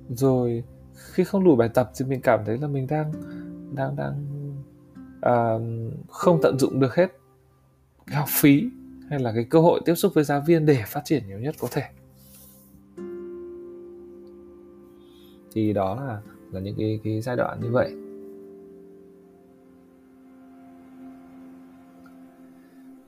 Rồi 0.10 0.64
khi 0.96 1.24
không 1.24 1.44
đủ 1.44 1.56
bài 1.56 1.70
tập 1.74 1.92
thì 1.96 2.06
mình 2.06 2.22
cảm 2.22 2.40
thấy 2.46 2.58
là 2.58 2.68
mình 2.68 2.88
đang 2.88 3.12
đang 3.76 3.96
đang 3.96 4.26
uh, 5.18 5.62
không 6.10 6.40
tận 6.42 6.60
dụng 6.60 6.80
được 6.80 6.96
hết 6.96 7.12
cái 8.08 8.18
học 8.18 8.30
phí 8.30 8.70
hay 9.10 9.20
là 9.20 9.32
cái 9.36 9.44
cơ 9.44 9.60
hội 9.60 9.82
tiếp 9.86 9.96
xúc 9.96 10.14
với 10.14 10.24
giáo 10.24 10.44
viên 10.48 10.66
để 10.66 10.84
phát 10.88 11.02
triển 11.06 11.28
nhiều 11.28 11.40
nhất 11.40 11.56
có 11.60 11.68
thể. 11.72 11.84
Thì 15.54 15.74
đó 15.74 15.96
là 15.96 16.22
là 16.52 16.60
những 16.60 16.76
cái 16.78 17.00
cái 17.04 17.22
giai 17.22 17.36
đoạn 17.36 17.60
như 17.62 17.72
vậy. 17.72 17.96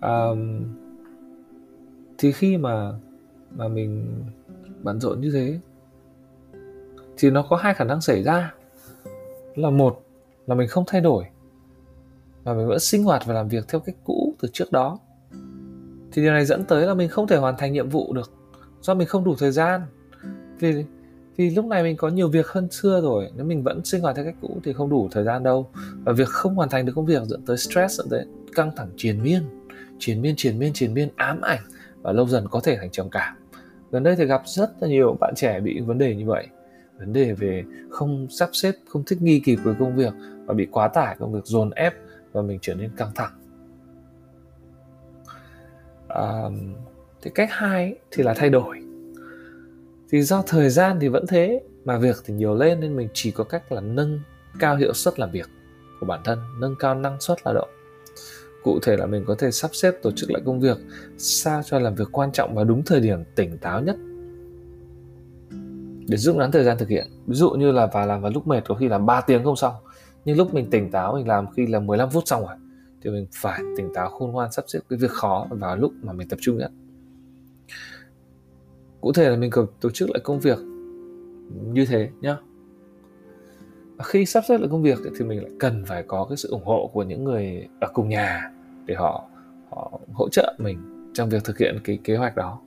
Um, 0.02 0.64
thì 2.18 2.32
khi 2.32 2.58
mà 2.58 2.94
mà 3.52 3.68
mình 3.68 4.24
bận 4.84 5.00
rộn 5.00 5.22
như 5.22 5.32
thế 5.32 5.60
thì 7.18 7.30
nó 7.30 7.46
có 7.50 7.56
hai 7.56 7.74
khả 7.74 7.84
năng 7.84 8.02
xảy 8.02 8.24
ra. 8.24 8.54
Là 9.56 9.70
một 9.70 10.04
là 10.48 10.56
mình 10.56 10.68
không 10.68 10.84
thay 10.88 11.02
đổi, 11.02 11.24
mà 12.44 12.54
mình 12.54 12.68
vẫn 12.68 12.80
sinh 12.80 13.04
hoạt 13.04 13.26
và 13.26 13.34
làm 13.34 13.48
việc 13.48 13.68
theo 13.68 13.80
cách 13.80 13.96
cũ 14.04 14.34
từ 14.42 14.48
trước 14.54 14.72
đó. 14.72 15.00
Thì 16.12 16.22
điều 16.22 16.32
này 16.32 16.46
dẫn 16.46 16.64
tới 16.64 16.88
là 16.88 16.94
mình 16.94 17.10
không 17.10 17.28
thể 17.28 17.38
hoàn 17.38 17.58
thành 17.58 17.74
nhiệm 17.74 17.90
vụ 17.90 18.14
được 18.14 18.32
do 18.82 18.94
mình 18.94 19.08
không 19.08 19.24
đủ 19.24 19.36
thời 19.40 19.52
gian. 19.52 19.82
Vì 20.60 20.84
vì 21.36 21.50
lúc 21.50 21.66
này 21.66 21.84
mình 21.84 21.98
có 21.98 22.10
nhiều 22.10 22.30
việc 22.30 22.48
hơn 22.48 22.72
xưa 22.72 23.02
rồi, 23.02 23.32
nếu 23.36 23.46
mình 23.46 23.64
vẫn 23.64 23.86
sinh 23.86 24.02
hoạt 24.02 24.16
theo 24.16 24.26
cách 24.26 24.36
cũ 24.42 24.58
thì 24.64 24.74
không 24.74 24.90
đủ 24.90 25.10
thời 25.12 25.24
gian 25.24 25.44
đâu. 25.44 25.70
Và 26.04 26.14
việc 26.14 26.28
không 26.28 26.56
hoàn 26.56 26.70
thành 26.70 26.86
được 26.86 26.94
công 26.96 27.06
việc 27.06 27.24
dẫn 27.24 27.46
tới 27.46 27.58
stress, 27.58 27.98
dẫn 27.98 28.08
tới 28.10 28.26
căng 28.56 28.72
thẳng 28.76 28.90
triền 28.98 29.24
miên. 29.24 29.42
Triền 30.00 30.22
miên 30.22 30.36
triền 30.38 30.60
miên 30.60 30.74
triền 30.74 30.94
miên, 30.94 31.10
ám 31.16 31.42
ảnh 31.42 31.60
và 32.02 32.12
lâu 32.12 32.28
dần 32.28 32.48
có 32.52 32.60
thể 32.64 32.78
thành 32.78 32.92
trầm 32.92 33.10
cảm. 33.10 33.36
Gần 33.92 34.04
đây 34.04 34.16
thì 34.16 34.26
gặp 34.26 34.42
rất 34.46 34.72
là 34.80 34.88
nhiều 34.88 35.18
bạn 35.20 35.34
trẻ 35.36 35.60
bị 35.60 35.80
vấn 35.80 35.98
đề 35.98 36.16
như 36.16 36.26
vậy 36.26 36.48
vấn 37.00 37.14
đề 37.14 37.34
về 37.34 37.64
không 37.90 38.28
sắp 38.30 38.50
xếp 38.54 38.76
không 38.90 39.04
thích 39.04 39.22
nghi 39.22 39.42
kịp 39.46 39.56
với 39.56 39.76
công 39.80 39.96
việc 39.96 40.14
và 40.46 40.54
bị 40.54 40.68
quá 40.72 40.88
tải 40.88 41.16
công 41.20 41.34
việc 41.34 41.46
dồn 41.46 41.72
ép 41.72 41.94
và 42.32 42.42
mình 42.42 42.60
trở 42.62 42.74
nên 42.76 42.92
căng 42.98 43.12
thẳng. 43.16 43.32
À, 46.08 46.44
thì 47.22 47.32
cách 47.36 47.50
hai 47.52 47.96
thì 48.12 48.24
là 48.24 48.34
thay 48.34 48.50
đổi. 48.50 48.82
Thì 50.10 50.22
do 50.22 50.44
thời 50.48 50.70
gian 50.70 50.98
thì 51.00 51.08
vẫn 51.08 51.28
thế 51.28 51.62
mà 51.86 51.98
việc 51.98 52.16
thì 52.26 52.34
nhiều 52.34 52.56
lên 52.56 52.80
nên 52.80 52.96
mình 52.96 53.08
chỉ 53.14 53.32
có 53.32 53.44
cách 53.44 53.72
là 53.72 53.82
nâng 53.82 54.20
cao 54.60 54.76
hiệu 54.76 54.94
suất 54.94 55.20
làm 55.20 55.32
việc 55.32 55.50
của 56.00 56.06
bản 56.06 56.22
thân 56.24 56.40
nâng 56.60 56.76
cao 56.80 56.96
năng 56.96 57.22
suất 57.22 57.38
lao 57.46 57.54
động. 57.54 57.70
Cụ 58.64 58.80
thể 58.82 58.98
là 58.98 59.06
mình 59.06 59.24
có 59.28 59.36
thể 59.40 59.52
sắp 59.52 59.72
xếp 59.74 59.92
tổ 60.02 60.12
chức 60.12 60.32
lại 60.32 60.42
công 60.46 60.60
việc 60.60 60.78
sao 61.18 61.62
cho 61.66 61.80
làm 61.80 61.96
việc 61.96 62.08
quan 62.12 62.32
trọng 62.32 62.56
vào 62.56 62.66
đúng 62.66 62.84
thời 62.84 63.00
điểm 63.00 63.24
tỉnh 63.36 63.58
táo 63.58 63.82
nhất 63.82 63.96
để 66.10 66.18
rút 66.18 66.36
ngắn 66.36 66.52
thời 66.52 66.64
gian 66.64 66.78
thực 66.78 66.90
hiện. 66.90 67.08
Ví 67.28 67.36
dụ 67.36 67.50
như 67.50 67.72
là 67.72 67.88
vào 67.88 68.08
làm 68.08 68.22
vào 68.22 68.32
lúc 68.32 68.48
mệt 68.48 68.62
có 68.68 68.76
khi 68.76 68.88
là 68.88 68.98
3 68.98 69.22
tiếng 69.22 69.44
không 69.44 69.56
xong. 69.56 69.74
Nhưng 70.26 70.38
lúc 70.38 70.54
mình 70.54 70.70
tỉnh 70.70 70.92
táo, 70.92 71.14
mình 71.14 71.28
làm 71.28 71.46
khi 71.56 71.68
là 71.68 71.80
15 71.80 72.10
phút 72.10 72.24
xong 72.28 72.42
rồi, 72.42 72.56
thì 73.02 73.10
mình 73.10 73.28
phải 73.36 73.62
tỉnh 73.78 73.94
táo 73.94 74.10
khôn 74.10 74.32
ngoan 74.32 74.52
sắp 74.52 74.66
xếp 74.68 74.80
cái 74.90 75.00
việc 75.00 75.12
khó 75.12 75.48
vào 75.50 75.76
lúc 75.76 75.92
mà 76.02 76.14
mình 76.14 76.28
tập 76.28 76.40
trung 76.42 76.58
nhất. 76.58 76.72
Cụ 79.02 79.14
thể 79.14 79.30
là 79.30 79.36
mình 79.36 79.52
cần 79.52 79.66
tổ 79.82 79.90
chức 79.90 80.10
lại 80.10 80.20
công 80.24 80.40
việc 80.40 80.58
như 81.74 81.86
thế 81.86 82.10
nhá. 82.22 82.38
Và 83.98 84.04
khi 84.04 84.26
sắp 84.26 84.44
xếp 84.48 84.58
lại 84.58 84.68
công 84.72 84.82
việc 84.82 85.00
thì 85.20 85.26
mình 85.26 85.42
lại 85.42 85.52
cần 85.60 85.84
phải 85.86 86.04
có 86.04 86.26
cái 86.30 86.38
sự 86.38 86.50
ủng 86.50 86.66
hộ 86.66 86.90
của 86.94 87.04
những 87.04 87.24
người 87.24 87.68
ở 87.80 87.88
cùng 87.94 88.10
nhà 88.10 88.52
để 88.86 88.96
họ 88.96 89.30
họ 89.70 90.00
hỗ 90.14 90.30
trợ 90.30 90.56
mình 90.58 91.12
trong 91.14 91.30
việc 91.30 91.44
thực 91.44 91.58
hiện 91.58 91.80
cái 91.84 92.00
kế 92.04 92.16
hoạch 92.16 92.36
đó. 92.36 92.60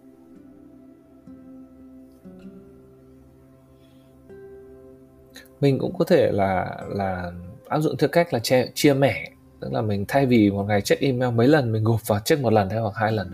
Mình 5.60 5.78
cũng 5.78 5.98
có 5.98 6.04
thể 6.04 6.32
là 6.32 6.78
là 6.88 7.32
áp 7.68 7.80
dụng 7.80 7.96
theo 7.96 8.08
cách 8.08 8.32
là 8.32 8.38
chia, 8.38 8.66
chia 8.74 8.94
mẻ. 8.94 9.32
Tức 9.60 9.72
là 9.72 9.82
mình 9.82 10.04
thay 10.08 10.26
vì 10.26 10.50
một 10.50 10.64
ngày 10.64 10.80
check 10.80 11.02
email 11.02 11.34
mấy 11.34 11.48
lần 11.48 11.72
mình 11.72 11.84
gộp 11.84 12.08
vào 12.08 12.20
check 12.20 12.42
một 12.42 12.52
lần 12.52 12.70
hay 12.70 12.78
hoặc 12.78 12.94
hai 12.94 13.12
lần 13.12 13.28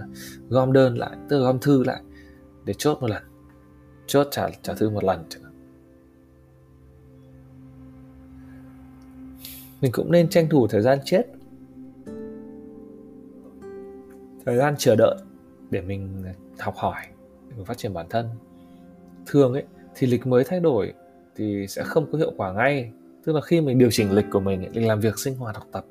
gom 0.49 0.73
đơn 0.73 0.99
lại 0.99 1.11
tức 1.29 1.39
là 1.39 1.45
gom 1.45 1.59
thư 1.59 1.85
lại 1.85 2.01
để 2.65 2.75
chốt 2.79 2.99
một 3.01 3.11
lần. 3.11 3.23
Chốt 4.07 4.29
trả 4.31 4.49
trả 4.63 4.75
thư 4.75 4.91
một 4.91 5.05
lần 5.05 5.25
mình 9.81 9.93
cũng 9.93 10.13
nên 10.13 10.29
tranh 10.29 10.49
thủ 10.49 10.67
thời 10.67 10.83
gian 10.83 10.99
chết. 11.05 11.23
Thời 14.47 14.57
gian 14.57 14.75
chờ 14.79 14.97
đợi 14.97 15.17
để 15.71 15.81
mình 15.81 16.25
học 16.59 16.75
hỏi 16.77 17.03
để 17.49 17.57
mình 17.57 17.65
phát 17.65 17.79
triển 17.79 17.95
bản 17.95 18.07
thân. 18.11 18.29
Thường 19.27 19.53
ấy 19.53 19.65
thì 19.95 20.07
lịch 20.07 20.27
mới 20.27 20.45
thay 20.45 20.61
đổi 20.61 20.93
thì 21.37 21.67
sẽ 21.69 21.83
không 21.83 22.07
có 22.13 22.19
hiệu 22.19 22.33
quả 22.37 22.53
ngay. 22.53 22.91
Tức 23.25 23.33
là 23.33 23.41
khi 23.41 23.61
mình 23.61 23.79
điều 23.79 23.91
chỉnh 23.91 24.13
lịch 24.13 24.27
của 24.31 24.41
mình 24.41 24.71
mình 24.75 24.87
làm 24.87 25.01
việc 25.01 25.19
sinh 25.19 25.37
hoạt 25.37 25.57
học 25.57 25.67
tập 25.73 25.85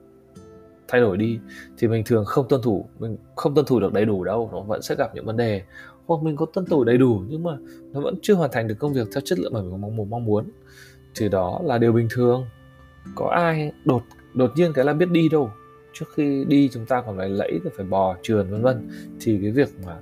thay 0.88 1.02
đổi 1.02 1.18
đi 1.18 1.40
thì 1.78 1.88
mình 1.88 2.04
thường 2.06 2.26
không 2.26 2.48
tuân 2.50 2.62
thủ 2.62 2.86
mình 3.00 3.18
không 3.36 3.56
tuân 3.56 3.66
thủ 3.66 3.80
được 3.80 3.94
đầy 3.94 4.06
đủ 4.06 4.24
đâu 4.24 4.50
nó 4.54 4.62
vẫn 4.62 4.82
sẽ 4.82 4.96
gặp 4.96 5.16
những 5.16 5.26
vấn 5.26 5.38
đề. 5.38 5.62
Hoặc 6.06 6.24
mình 6.24 6.36
có 6.36 6.46
tuân 6.54 6.66
thủ 6.66 6.84
đầy 6.84 6.98
đủ 6.98 7.24
nhưng 7.28 7.44
mà 7.44 7.58
nó 7.92 8.02
vẫn 8.02 8.16
chưa 8.22 8.34
hoàn 8.34 8.52
thành 8.52 8.68
được 8.68 8.76
công 8.80 8.94
việc 8.94 9.08
theo 9.14 9.22
chất 9.22 9.40
lượng 9.40 9.54
mà 9.54 9.62
mình 9.62 9.82
mong 9.82 9.96
muốn 9.96 10.10
mong 10.10 10.26
muốn 10.26 10.46
thì 11.16 11.30
đó 11.30 11.62
là 11.64 11.78
điều 11.78 11.92
bình 11.92 12.08
thường. 12.12 12.46
Có 13.16 13.28
ai 13.28 13.72
đột 13.86 14.04
đột 14.34 14.52
nhiên 14.56 14.74
cái 14.74 14.86
là 14.86 14.94
biết 14.94 15.10
đi 15.10 15.30
đâu? 15.30 15.52
Trước 15.94 16.06
khi 16.16 16.46
đi 16.48 16.70
chúng 16.74 16.86
ta 16.86 17.02
còn 17.02 17.18
phải 17.18 17.30
lẫy 17.30 17.60
phải 17.78 17.86
bò 17.86 18.16
trườn 18.22 18.50
vân 18.50 18.62
vân. 18.62 18.90
Thì 19.20 19.40
cái 19.42 19.52
việc 19.52 19.70
mà 19.86 19.98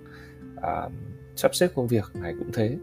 à, 0.61 0.89
sắp 1.35 1.55
xếp 1.55 1.69
công 1.75 1.87
việc 1.87 2.11
này 2.13 2.33
cũng 2.39 2.49
thế. 2.53 2.77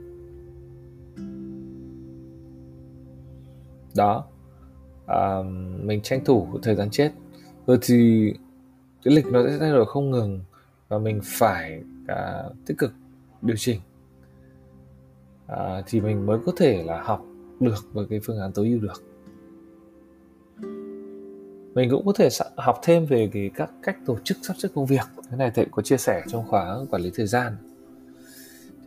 Đó. 3.95 4.25
À, 5.07 5.43
mình 5.83 6.01
tranh 6.03 6.25
thủ 6.25 6.49
thời 6.63 6.75
gian 6.75 6.91
chết. 6.91 7.13
Rồi 7.67 7.79
thì 7.83 8.33
cái 9.05 9.15
lịch 9.15 9.27
nó 9.27 9.47
sẽ 9.47 9.59
thay 9.59 9.71
đổi 9.71 9.87
không 9.87 10.11
ngừng 10.11 10.41
và 10.89 10.99
mình 10.99 11.21
phải 11.25 11.83
à, 12.09 12.43
tích 12.67 12.79
cực 12.79 12.93
điều 13.43 13.57
chỉnh. 13.57 13.81
À, 15.47 15.83
thì 15.87 16.01
mình 16.01 16.27
mới 16.27 16.39
có 16.47 16.53
thể 16.57 16.83
là 16.83 17.03
học 17.03 17.25
được 17.61 17.87
với 17.93 18.07
cái 18.11 18.21
phương 18.25 18.41
án 18.41 18.53
tối 18.53 18.69
ưu 18.69 18.79
được. 18.81 19.03
Mình 21.75 21.91
cũng 21.91 22.07
có 22.07 22.13
thể 22.17 22.29
học 22.57 22.79
thêm 22.83 23.07
về 23.07 23.31
cái 23.33 23.51
các 23.55 23.71
cách 23.83 23.97
tổ 24.07 24.19
chức 24.25 24.37
sắp 24.43 24.55
xếp 24.59 24.69
công 24.75 24.87
việc. 24.87 25.07
Cái 25.31 25.39
này 25.39 25.51
thầy 25.55 25.67
có 25.71 25.83
chia 25.83 25.97
sẻ 25.97 26.23
trong 26.29 26.49
khóa 26.49 26.79
quản 26.91 27.03
lý 27.03 27.11
thời 27.15 27.27
gian 27.27 27.57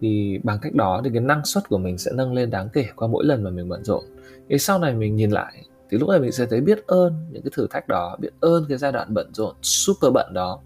thì 0.04 0.40
bằng 0.44 0.60
cách 0.62 0.74
đó 0.76 1.02
thì 1.04 1.10
cái 1.14 1.22
năng 1.22 1.46
suất 1.46 1.70
của 1.70 1.78
mình 1.78 1.98
sẽ 1.98 2.12
nâng 2.16 2.34
lên 2.34 2.50
đáng 2.50 2.70
kể 2.74 2.86
qua 2.96 3.08
mỗi 3.08 3.26
lần 3.26 3.44
mà 3.44 3.50
mình 3.50 3.70
bận 3.70 3.84
rộn. 3.84 4.04
Thì 4.50 4.58
sau 4.58 4.80
này 4.80 4.94
mình 4.94 5.16
nhìn 5.16 5.32
lại 5.32 5.54
thì 5.90 5.98
lúc 5.98 6.10
này 6.10 6.20
mình 6.20 6.32
sẽ 6.32 6.46
thấy 6.46 6.62
biết 6.62 6.88
ơn 6.88 7.26
những 7.32 7.44
cái 7.44 7.52
thử 7.56 7.68
thách 7.68 7.88
đó 7.88 8.18
biết 8.20 8.30
ơn 8.40 8.66
cái 8.70 8.78
giai 8.78 8.92
đoạn 8.92 9.14
bận 9.14 9.34
rộn 9.34 9.56
super 9.62 10.14
bận 10.14 10.34
đó. 10.34 10.60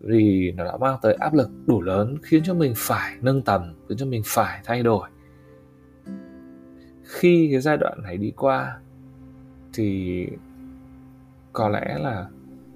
Vì 0.00 0.52
nó 0.56 0.64
đã 0.64 0.76
mang 0.76 0.98
tới 1.02 1.14
áp 1.14 1.34
lực 1.34 1.50
đủ 1.66 1.82
lớn 1.82 2.16
khiến 2.22 2.42
cho 2.44 2.54
mình 2.54 2.72
phải 2.76 3.16
nâng 3.20 3.42
tầm 3.42 3.74
khiến 3.88 3.98
cho 3.98 4.06
mình 4.06 4.22
phải 4.26 4.60
thay 4.64 4.82
đổi. 4.82 5.08
Khi 7.02 7.48
cái 7.52 7.60
giai 7.60 7.76
đoạn 7.76 8.02
này 8.02 8.16
đi 8.16 8.32
qua 8.36 8.78
thì 9.72 10.26
có 11.52 11.68
lẽ 11.68 11.98
là 11.98 12.26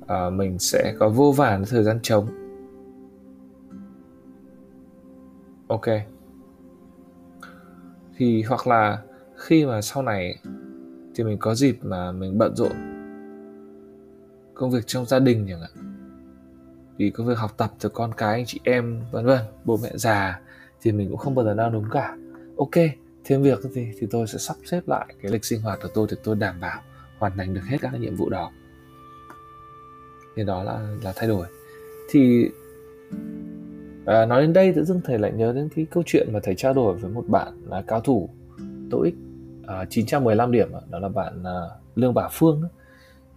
uh, 0.03 0.33
mình 0.33 0.59
sẽ 0.59 0.95
có 0.99 1.09
vô 1.09 1.33
vàn 1.33 1.65
thời 1.69 1.83
gian 1.83 1.99
trống. 2.03 2.29
Ok. 5.69 5.87
Thì 8.17 8.43
hoặc 8.43 8.67
là 8.67 9.03
khi 9.37 9.67
mà 9.67 9.81
sau 9.81 10.03
này 10.03 10.39
thì 11.15 11.25
mình 11.25 11.39
có 11.39 11.55
dịp 11.55 11.79
mà 11.83 12.13
mình 12.13 12.39
bận 12.39 12.57
rộn 12.57 12.73
công 14.55 14.71
việc 14.71 14.87
trong 14.87 15.07
gia 15.07 15.19
đình 15.19 15.47
chẳng 15.49 15.61
hạn. 15.61 15.71
Vì 16.97 17.11
công 17.11 17.27
việc 17.27 17.39
học 17.39 17.55
tập 17.57 17.73
từ 17.81 17.89
con 17.89 18.13
cái, 18.17 18.35
anh 18.35 18.47
chị 18.47 18.61
em, 18.65 19.03
vân 19.13 19.27
vân, 19.27 19.39
bố 19.65 19.79
mẹ 19.83 19.91
già 19.95 20.41
thì 20.83 20.93
mình 20.93 21.09
cũng 21.09 21.19
không 21.19 21.35
bao 21.35 21.45
giờ 21.45 21.55
nào 21.55 21.71
đúng 21.71 21.85
cả. 21.91 22.17
Ok, 22.57 22.75
thêm 23.25 23.43
việc 23.43 23.59
thì 23.75 23.89
thì 23.99 24.07
tôi 24.11 24.27
sẽ 24.27 24.39
sắp 24.39 24.57
xếp 24.65 24.89
lại 24.89 25.15
cái 25.23 25.33
lịch 25.33 25.45
sinh 25.45 25.61
hoạt 25.61 25.79
của 25.83 25.89
tôi 25.95 26.07
để 26.11 26.17
tôi 26.25 26.37
đảm 26.37 26.61
bảo 26.61 26.83
hoàn 27.19 27.37
thành 27.37 27.55
được 27.55 27.61
hết 27.65 27.77
các 27.81 27.89
cái 27.91 28.01
nhiệm 28.01 28.17
vụ 28.17 28.29
đó. 28.29 28.53
Thì 30.37 30.45
đó 30.45 30.63
là 30.63 30.97
là 31.03 31.13
thay 31.17 31.29
đổi. 31.29 31.47
Thì 32.11 32.51
à, 34.09 34.27
nói 34.27 34.41
đến 34.41 34.53
đây 34.53 34.73
tự 34.73 34.85
dưng 34.85 35.01
thầy 35.05 35.19
lại 35.19 35.33
nhớ 35.33 35.53
đến 35.53 35.69
cái 35.77 35.87
câu 35.91 36.03
chuyện 36.07 36.33
mà 36.33 36.41
thầy 36.43 36.55
trao 36.55 36.75
đổi 36.75 36.97
với 36.97 37.11
một 37.11 37.25
bạn 37.29 37.53
là 37.69 37.83
cao 37.87 38.01
thủ 38.01 38.29
TOEIC 38.91 39.15
à, 39.67 39.85
915 39.91 40.53
điểm 40.53 40.69
đó 40.91 40.99
là 40.99 41.09
bạn 41.09 41.43
à, 41.45 41.61
Lương 41.95 42.15
Bà 42.15 42.29
Phương 42.33 42.63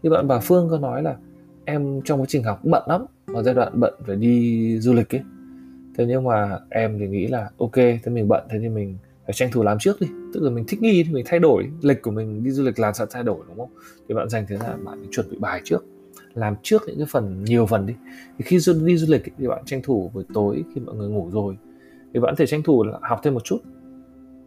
thì 0.03 0.09
bạn 0.09 0.27
Bà 0.27 0.39
Phương 0.39 0.69
có 0.69 0.77
nói 0.77 1.03
là 1.03 1.15
em 1.65 2.01
trong 2.05 2.21
quá 2.21 2.25
trình 2.29 2.43
học 2.43 2.59
bận 2.63 2.83
lắm 2.87 3.05
ở 3.33 3.43
giai 3.43 3.55
đoạn 3.55 3.79
bận 3.79 3.93
phải 4.07 4.15
đi 4.15 4.77
du 4.79 4.93
lịch 4.93 5.15
ấy. 5.15 5.21
Thế 5.97 6.05
nhưng 6.05 6.23
mà 6.23 6.59
em 6.69 6.99
thì 6.99 7.07
nghĩ 7.07 7.27
là 7.27 7.49
ok 7.57 7.75
thế 7.75 8.01
mình 8.05 8.27
bận 8.27 8.43
thế 8.49 8.59
thì 8.61 8.69
mình 8.69 8.97
phải 9.25 9.33
tranh 9.33 9.51
thủ 9.51 9.63
làm 9.63 9.79
trước 9.79 10.01
đi. 10.01 10.07
Tức 10.33 10.43
là 10.43 10.49
mình 10.49 10.65
thích 10.67 10.81
nghi 10.81 11.03
thì 11.03 11.13
mình 11.13 11.25
thay 11.27 11.39
đổi 11.39 11.69
lịch 11.81 12.01
của 12.01 12.11
mình 12.11 12.43
đi 12.43 12.51
du 12.51 12.63
lịch 12.63 12.79
làm 12.79 12.93
sao 12.93 13.07
thay 13.09 13.23
đổi 13.23 13.39
đúng 13.47 13.57
không? 13.57 13.71
Thì 14.09 14.15
bạn 14.15 14.29
dành 14.29 14.45
thời 14.47 14.57
gian 14.57 14.85
bạn 14.85 15.03
chuẩn 15.11 15.29
bị 15.29 15.37
bài 15.39 15.61
trước 15.63 15.85
làm 16.33 16.55
trước 16.63 16.81
những 16.87 16.97
cái 16.97 17.07
phần 17.09 17.43
nhiều 17.43 17.65
phần 17.65 17.85
đi. 17.85 17.93
Thì 18.37 18.45
khi 18.45 18.59
đi 18.85 18.97
du 18.97 19.07
lịch 19.11 19.23
thì 19.37 19.47
bạn 19.47 19.63
tranh 19.65 19.81
thủ 19.83 20.11
buổi 20.13 20.23
tối 20.33 20.63
khi 20.75 20.81
mọi 20.81 20.95
người 20.95 21.09
ngủ 21.09 21.29
rồi, 21.31 21.57
thì 22.13 22.19
bạn 22.19 22.33
có 22.33 22.35
thể 22.37 22.45
tranh 22.47 22.63
thủ 22.63 22.85
học 23.01 23.19
thêm 23.23 23.33
một 23.33 23.43
chút. 23.43 23.59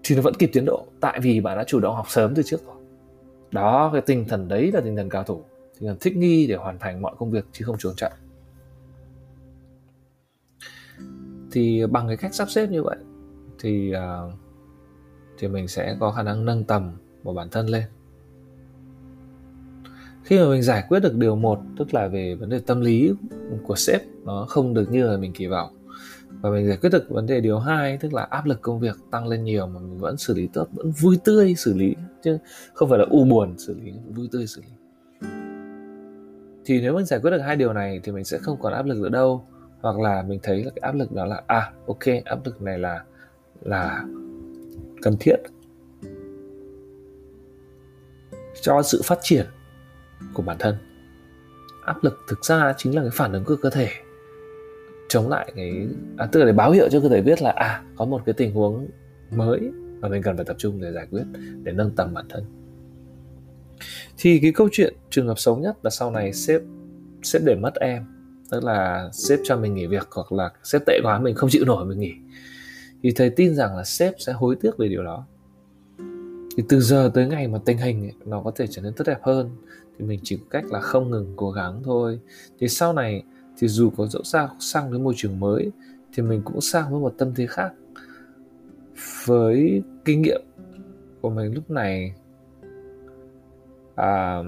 Thì 0.02 0.16
nó 0.16 0.22
vẫn 0.22 0.34
kịp 0.34 0.50
tiến 0.52 0.64
độ, 0.64 0.86
tại 1.00 1.20
vì 1.22 1.40
bạn 1.40 1.58
đã 1.58 1.64
chủ 1.64 1.80
động 1.80 1.94
học 1.94 2.06
sớm 2.08 2.34
từ 2.34 2.42
trước 2.42 2.66
rồi. 2.66 2.76
Đó, 3.50 3.90
cái 3.92 4.02
tinh 4.02 4.24
thần 4.28 4.48
đấy 4.48 4.70
là 4.72 4.80
tinh 4.80 4.96
thần 4.96 5.08
cao 5.08 5.24
thủ, 5.24 5.42
tinh 5.80 5.88
thần 5.88 5.96
thích 6.00 6.16
nghi 6.16 6.46
để 6.46 6.54
hoàn 6.54 6.78
thành 6.78 7.02
mọi 7.02 7.14
công 7.18 7.30
việc 7.30 7.44
chứ 7.52 7.64
không 7.64 7.76
trốn 7.78 7.94
chạy. 7.96 8.12
Thì 11.52 11.86
bằng 11.86 12.08
cái 12.08 12.16
cách 12.16 12.34
sắp 12.34 12.50
xếp 12.50 12.70
như 12.70 12.82
vậy, 12.82 12.96
thì 13.58 13.92
à, 13.92 14.20
thì 15.38 15.48
mình 15.48 15.68
sẽ 15.68 15.96
có 16.00 16.12
khả 16.12 16.22
năng 16.22 16.44
nâng 16.44 16.64
tầm 16.64 16.92
của 17.22 17.34
bản 17.34 17.48
thân 17.50 17.66
lên 17.66 17.84
khi 20.24 20.38
mà 20.38 20.48
mình 20.48 20.62
giải 20.62 20.84
quyết 20.88 21.00
được 21.00 21.14
điều 21.14 21.36
một, 21.36 21.60
tức 21.78 21.94
là 21.94 22.08
về 22.08 22.34
vấn 22.34 22.50
đề 22.50 22.60
tâm 22.66 22.80
lý 22.80 23.12
của 23.66 23.76
sếp, 23.76 24.02
nó 24.24 24.46
không 24.48 24.74
được 24.74 24.90
như 24.90 25.06
là 25.06 25.16
mình 25.16 25.32
kỳ 25.32 25.46
vọng. 25.46 25.76
Và 26.40 26.50
mình 26.50 26.68
giải 26.68 26.76
quyết 26.76 26.90
được 26.90 27.10
vấn 27.10 27.26
đề 27.26 27.40
điều 27.40 27.58
hai, 27.58 27.98
tức 27.98 28.14
là 28.14 28.22
áp 28.22 28.46
lực 28.46 28.62
công 28.62 28.80
việc 28.80 28.96
tăng 29.10 29.28
lên 29.28 29.44
nhiều 29.44 29.66
mà 29.66 29.80
mình 29.80 29.98
vẫn 29.98 30.16
xử 30.16 30.34
lý 30.34 30.48
tốt, 30.52 30.68
vẫn 30.72 30.90
vui 30.90 31.18
tươi 31.24 31.54
xử 31.54 31.74
lý, 31.74 31.94
chứ 32.22 32.38
không 32.74 32.88
phải 32.88 32.98
là 32.98 33.04
u 33.10 33.24
buồn 33.24 33.58
xử 33.58 33.76
lý 33.84 33.92
vui 34.14 34.28
tươi 34.32 34.46
xử 34.46 34.60
lý. 34.60 34.68
Thì 36.64 36.80
nếu 36.80 36.94
mình 36.94 37.04
giải 37.04 37.20
quyết 37.20 37.30
được 37.30 37.40
hai 37.40 37.56
điều 37.56 37.72
này 37.72 38.00
thì 38.02 38.12
mình 38.12 38.24
sẽ 38.24 38.38
không 38.38 38.58
còn 38.60 38.72
áp 38.72 38.86
lực 38.86 38.98
nữa 38.98 39.08
đâu. 39.08 39.46
Hoặc 39.80 39.98
là 39.98 40.22
mình 40.22 40.40
thấy 40.42 40.64
là 40.64 40.70
cái 40.70 40.80
áp 40.80 40.94
lực 40.94 41.12
đó 41.12 41.24
là 41.24 41.42
à 41.46 41.72
ok, 41.86 42.04
áp 42.24 42.38
lực 42.44 42.62
này 42.62 42.78
là 42.78 43.04
là 43.62 44.04
cần 45.02 45.16
thiết. 45.20 45.36
Cho 48.62 48.82
sự 48.82 49.00
phát 49.04 49.18
triển 49.22 49.46
của 50.32 50.42
bản 50.42 50.56
thân. 50.58 50.74
Áp 51.84 52.04
lực 52.04 52.20
thực 52.28 52.44
ra 52.44 52.74
chính 52.76 52.96
là 52.96 53.02
cái 53.02 53.10
phản 53.14 53.32
ứng 53.32 53.44
của 53.44 53.56
cơ 53.56 53.70
thể. 53.70 53.88
Chống 55.08 55.28
lại 55.28 55.52
cái 55.56 55.88
à, 56.16 56.26
tức 56.32 56.40
là 56.40 56.46
để 56.46 56.52
báo 56.52 56.70
hiệu 56.72 56.88
cho 56.90 57.00
cơ 57.00 57.08
thể 57.08 57.22
biết 57.22 57.42
là 57.42 57.50
à 57.50 57.82
có 57.96 58.04
một 58.04 58.22
cái 58.26 58.32
tình 58.32 58.54
huống 58.54 58.88
mới 59.30 59.60
mà 60.00 60.08
mình 60.08 60.22
cần 60.22 60.36
phải 60.36 60.44
tập 60.44 60.56
trung 60.58 60.80
để 60.80 60.92
giải 60.92 61.06
quyết 61.10 61.24
để 61.62 61.72
nâng 61.72 61.90
tầm 61.96 62.14
bản 62.14 62.26
thân. 62.28 62.44
Thì 64.18 64.38
cái 64.42 64.52
câu 64.52 64.68
chuyện 64.72 64.94
trường 65.10 65.26
hợp 65.26 65.38
xấu 65.38 65.56
nhất 65.56 65.76
là 65.82 65.90
sau 65.90 66.10
này 66.10 66.32
sếp 66.32 66.62
sếp 67.22 67.42
để 67.44 67.54
mất 67.54 67.74
em 67.74 68.04
tức 68.50 68.64
là 68.64 69.08
sếp 69.12 69.38
cho 69.44 69.56
mình 69.56 69.74
nghỉ 69.74 69.86
việc 69.86 70.08
hoặc 70.10 70.32
là 70.32 70.50
sếp 70.62 70.82
tệ 70.86 71.00
quá 71.02 71.18
mình 71.18 71.34
không 71.34 71.50
chịu 71.50 71.64
nổi 71.64 71.84
mình 71.84 72.00
nghỉ. 72.00 72.12
Thì 73.02 73.12
thầy 73.16 73.30
tin 73.30 73.54
rằng 73.54 73.76
là 73.76 73.84
sếp 73.84 74.14
sẽ 74.18 74.32
hối 74.32 74.56
tiếc 74.60 74.78
về 74.78 74.88
điều 74.88 75.04
đó 75.04 75.26
thì 76.56 76.64
từ 76.68 76.80
giờ 76.80 77.10
tới 77.14 77.26
ngày 77.26 77.48
mà 77.48 77.58
tình 77.64 77.78
hình 77.78 78.10
nó 78.24 78.42
có 78.42 78.50
thể 78.50 78.66
trở 78.66 78.82
nên 78.82 78.92
tốt 78.94 79.04
đẹp 79.06 79.18
hơn. 79.22 79.50
Thì 79.98 80.04
mình 80.04 80.20
chỉ 80.22 80.36
có 80.36 80.42
cách 80.50 80.64
là 80.64 80.80
không 80.80 81.10
ngừng 81.10 81.32
cố 81.36 81.50
gắng 81.50 81.82
thôi. 81.84 82.20
Thì 82.60 82.68
sau 82.68 82.92
này 82.92 83.22
thì 83.58 83.68
dù 83.68 83.90
có 83.96 84.06
dẫu 84.06 84.22
sao 84.22 84.56
sang 84.60 84.90
cái 84.90 85.00
môi 85.00 85.14
trường 85.16 85.40
mới 85.40 85.70
thì 86.12 86.22
mình 86.22 86.42
cũng 86.44 86.60
sang 86.60 86.90
với 86.90 87.00
một 87.00 87.14
tâm 87.18 87.34
thế 87.34 87.46
khác. 87.46 87.72
Với 89.24 89.82
kinh 90.04 90.22
nghiệm 90.22 90.42
của 91.20 91.30
mình 91.30 91.54
lúc 91.54 91.70
này 91.70 92.14
à, 93.94 94.38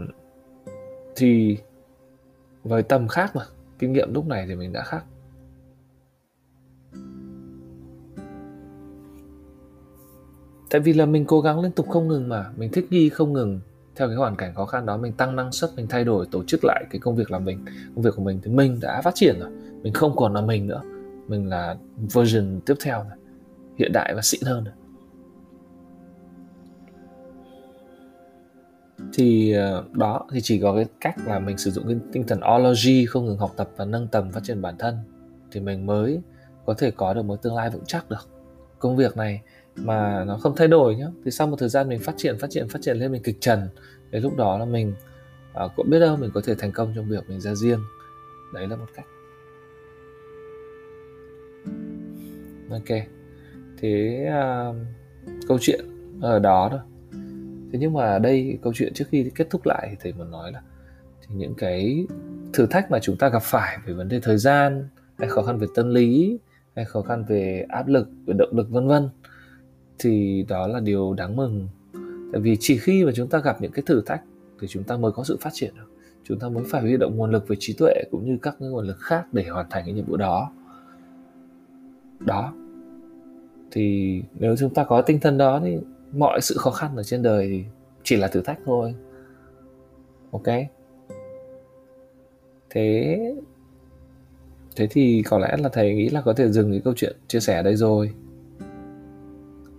thì 1.16 1.58
với 2.64 2.82
tầm 2.82 3.08
khác 3.08 3.36
mà 3.36 3.42
kinh 3.78 3.92
nghiệm 3.92 4.14
lúc 4.14 4.26
này 4.26 4.46
thì 4.48 4.54
mình 4.54 4.72
đã 4.72 4.82
khác. 4.82 5.04
Tại 10.70 10.80
vì 10.80 10.92
là 10.92 11.06
mình 11.06 11.24
cố 11.24 11.40
gắng 11.40 11.60
liên 11.60 11.72
tục 11.72 11.88
không 11.88 12.08
ngừng 12.08 12.28
mà, 12.28 12.46
mình 12.56 12.72
thích 12.72 12.86
nghi 12.90 13.08
không 13.08 13.32
ngừng. 13.32 13.60
Theo 13.96 14.08
cái 14.08 14.16
hoàn 14.16 14.36
cảnh 14.36 14.54
khó 14.54 14.66
khăn 14.66 14.86
đó, 14.86 14.96
mình 14.96 15.12
tăng 15.12 15.36
năng 15.36 15.52
suất, 15.52 15.70
mình 15.76 15.86
thay 15.88 16.04
đổi, 16.04 16.26
tổ 16.30 16.44
chức 16.44 16.60
lại 16.64 16.84
cái 16.90 16.98
công 16.98 17.16
việc 17.16 17.30
làm 17.30 17.44
mình, 17.44 17.64
công 17.94 18.04
việc 18.04 18.10
của 18.16 18.22
mình 18.22 18.40
thì 18.42 18.50
mình 18.50 18.78
đã 18.80 19.02
phát 19.02 19.14
triển 19.14 19.40
rồi. 19.40 19.50
Mình 19.82 19.92
không 19.92 20.16
còn 20.16 20.34
là 20.34 20.40
mình 20.40 20.66
nữa. 20.66 20.82
Mình 21.28 21.48
là 21.48 21.76
version 22.14 22.60
tiếp 22.66 22.74
theo 22.80 23.04
này 23.04 23.18
hiện 23.78 23.92
đại 23.92 24.14
và 24.14 24.22
xịn 24.22 24.40
hơn 24.44 24.64
rồi. 24.64 24.74
thì 29.12 29.52
ờ, 29.52 29.84
đó, 29.92 30.26
thì 30.32 30.40
chỉ 30.42 30.60
có 30.60 30.74
cái 30.74 30.86
cách 31.00 31.14
là 31.26 31.38
mình 31.38 31.58
sử 31.58 31.70
dụng 31.70 31.84
cái 31.86 31.96
tinh 32.12 32.24
thần 32.26 32.40
ology, 32.56 33.06
không 33.06 33.26
ngừng 33.26 33.38
học 33.38 33.52
tập 33.56 33.70
và 33.76 33.84
nâng 33.84 34.08
tầm 34.08 34.30
phát 34.30 34.40
triển 34.44 34.62
bản 34.62 34.74
thân 34.78 34.98
thì 35.52 35.60
mình 35.60 35.86
mới 35.86 36.20
có 36.66 36.74
thể 36.74 36.90
có 36.90 37.14
được 37.14 37.22
một 37.22 37.42
tương 37.42 37.54
lai 37.54 37.70
vững 37.70 37.84
chắc 37.86 38.10
được. 38.10 38.28
Công 38.78 38.96
việc 38.96 39.16
này 39.16 39.40
mà 39.76 40.24
nó 40.24 40.38
không 40.38 40.56
thay 40.56 40.68
đổi 40.68 40.96
nhá. 40.96 41.06
Thì 41.24 41.30
sau 41.30 41.46
một 41.46 41.56
thời 41.58 41.68
gian 41.68 41.88
mình 41.88 42.00
phát 42.00 42.14
triển 42.16 42.38
phát 42.38 42.50
triển 42.50 42.68
phát 42.68 42.78
triển 42.82 42.96
lên 42.96 43.12
mình 43.12 43.22
kịch 43.22 43.36
trần 43.40 43.68
đến 44.10 44.22
lúc 44.22 44.36
đó 44.36 44.58
là 44.58 44.64
mình 44.64 44.94
à, 45.54 45.64
cũng 45.76 45.90
biết 45.90 45.98
đâu 45.98 46.16
mình 46.16 46.30
có 46.34 46.40
thể 46.44 46.54
thành 46.54 46.72
công 46.72 46.92
trong 46.96 47.08
việc 47.08 47.28
mình 47.28 47.40
ra 47.40 47.54
riêng. 47.54 47.80
Đấy 48.54 48.68
là 48.68 48.76
một 48.76 48.86
cách. 48.94 49.06
Ok. 52.70 52.98
Thế 53.78 54.24
à, 54.30 54.72
câu 55.48 55.58
chuyện 55.60 55.80
ở 56.20 56.38
đó 56.38 56.68
thôi. 56.70 56.80
Thế 57.72 57.78
nhưng 57.78 57.92
mà 57.92 58.18
đây 58.18 58.58
câu 58.62 58.72
chuyện 58.76 58.94
trước 58.94 59.04
khi 59.10 59.30
kết 59.34 59.46
thúc 59.50 59.66
lại 59.66 59.86
thì 59.90 59.96
thầy 60.00 60.12
muốn 60.12 60.30
nói 60.30 60.52
là 60.52 60.62
thì 61.20 61.34
những 61.34 61.54
cái 61.54 62.06
thử 62.52 62.66
thách 62.66 62.90
mà 62.90 62.98
chúng 63.02 63.16
ta 63.16 63.28
gặp 63.28 63.42
phải 63.42 63.78
về 63.86 63.94
vấn 63.94 64.08
đề 64.08 64.20
thời 64.20 64.38
gian 64.38 64.88
hay 65.18 65.28
khó 65.28 65.42
khăn 65.42 65.58
về 65.58 65.66
tâm 65.74 65.88
lý 65.88 66.38
hay 66.76 66.84
khó 66.84 67.02
khăn 67.02 67.24
về 67.28 67.66
áp 67.68 67.86
lực 67.88 68.08
về 68.26 68.34
động 68.38 68.56
lực 68.56 68.70
vân 68.70 68.88
vân 68.88 69.08
thì 69.98 70.44
đó 70.48 70.66
là 70.66 70.80
điều 70.80 71.14
đáng 71.14 71.36
mừng. 71.36 71.68
Tại 72.32 72.40
vì 72.40 72.56
chỉ 72.60 72.78
khi 72.78 73.04
mà 73.04 73.12
chúng 73.14 73.28
ta 73.28 73.38
gặp 73.38 73.60
những 73.60 73.72
cái 73.72 73.82
thử 73.86 74.02
thách 74.06 74.22
thì 74.60 74.66
chúng 74.68 74.84
ta 74.84 74.96
mới 74.96 75.12
có 75.12 75.24
sự 75.24 75.36
phát 75.40 75.50
triển 75.52 75.74
được. 75.76 75.90
Chúng 76.24 76.38
ta 76.38 76.48
mới 76.48 76.64
phải 76.66 76.82
huy 76.82 76.96
động 76.96 77.16
nguồn 77.16 77.30
lực 77.30 77.48
về 77.48 77.56
trí 77.60 77.72
tuệ 77.72 77.94
cũng 78.10 78.24
như 78.24 78.38
các 78.42 78.56
nguồn 78.58 78.86
lực 78.86 78.98
khác 78.98 79.26
để 79.32 79.44
hoàn 79.44 79.66
thành 79.70 79.84
cái 79.84 79.94
nhiệm 79.94 80.04
vụ 80.06 80.16
đó. 80.16 80.52
Đó. 82.20 82.52
Thì 83.70 84.22
nếu 84.38 84.56
chúng 84.56 84.74
ta 84.74 84.84
có 84.84 85.02
tinh 85.02 85.20
thần 85.20 85.38
đó 85.38 85.60
thì 85.64 85.78
mọi 86.12 86.40
sự 86.40 86.54
khó 86.58 86.70
khăn 86.70 86.96
ở 86.96 87.02
trên 87.02 87.22
đời 87.22 87.48
thì 87.48 87.64
chỉ 88.02 88.16
là 88.16 88.28
thử 88.28 88.40
thách 88.40 88.58
thôi. 88.64 88.94
Ok? 90.30 90.46
Thế 92.70 93.18
thế 94.76 94.86
thì 94.90 95.22
có 95.26 95.38
lẽ 95.38 95.56
là 95.58 95.68
thầy 95.68 95.94
nghĩ 95.94 96.08
là 96.08 96.20
có 96.20 96.32
thể 96.32 96.48
dừng 96.48 96.70
cái 96.70 96.80
câu 96.84 96.94
chuyện 96.96 97.16
chia 97.28 97.40
sẻ 97.40 97.56
ở 97.56 97.62
đây 97.62 97.76
rồi 97.76 98.12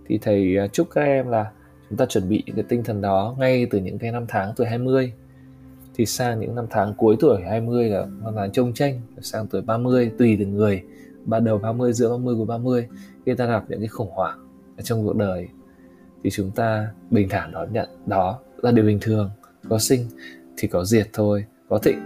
thì 0.08 0.18
thầy 0.18 0.56
à, 0.56 0.66
chúc 0.66 0.88
các 0.90 1.00
em 1.00 1.28
là 1.28 1.50
chúng 1.90 1.98
ta 1.98 2.06
chuẩn 2.06 2.28
bị 2.28 2.42
cái 2.56 2.64
tinh 2.68 2.84
thần 2.84 3.00
đó 3.00 3.36
ngay 3.38 3.66
từ 3.70 3.78
những 3.78 3.98
cái 3.98 4.12
năm 4.12 4.24
tháng 4.28 4.52
tuổi 4.56 4.66
20 4.66 5.12
thì 5.94 6.06
sang 6.06 6.40
những 6.40 6.54
năm 6.54 6.66
tháng 6.70 6.94
cuối 6.94 7.16
tuổi 7.20 7.42
20 7.42 7.88
là 7.88 8.06
hoàn 8.22 8.34
toàn 8.34 8.52
trông 8.52 8.74
tranh 8.74 9.00
sang 9.20 9.46
tuổi 9.46 9.62
30 9.62 10.10
tùy 10.18 10.36
từng 10.40 10.54
người 10.54 10.82
bắt 11.24 11.40
đầu 11.40 11.58
30 11.58 11.92
giữa 11.92 12.10
30 12.10 12.34
của 12.38 12.44
30 12.44 12.86
khi 13.26 13.34
ta 13.34 13.46
gặp 13.46 13.64
những 13.68 13.78
cái 13.78 13.88
khủng 13.88 14.10
hoảng 14.10 14.38
ở 14.76 14.82
trong 14.82 15.04
cuộc 15.04 15.16
đời 15.16 15.48
thì 16.24 16.30
chúng 16.30 16.50
ta 16.50 16.88
bình 17.10 17.28
thản 17.28 17.52
đón 17.52 17.72
nhận 17.72 17.88
đó 18.06 18.38
là 18.62 18.70
điều 18.70 18.84
bình 18.84 18.98
thường. 19.00 19.30
Có 19.68 19.78
sinh 19.78 20.06
thì 20.56 20.68
có 20.68 20.84
diệt 20.84 21.08
thôi, 21.12 21.44
có 21.68 21.78
thịnh 21.78 21.98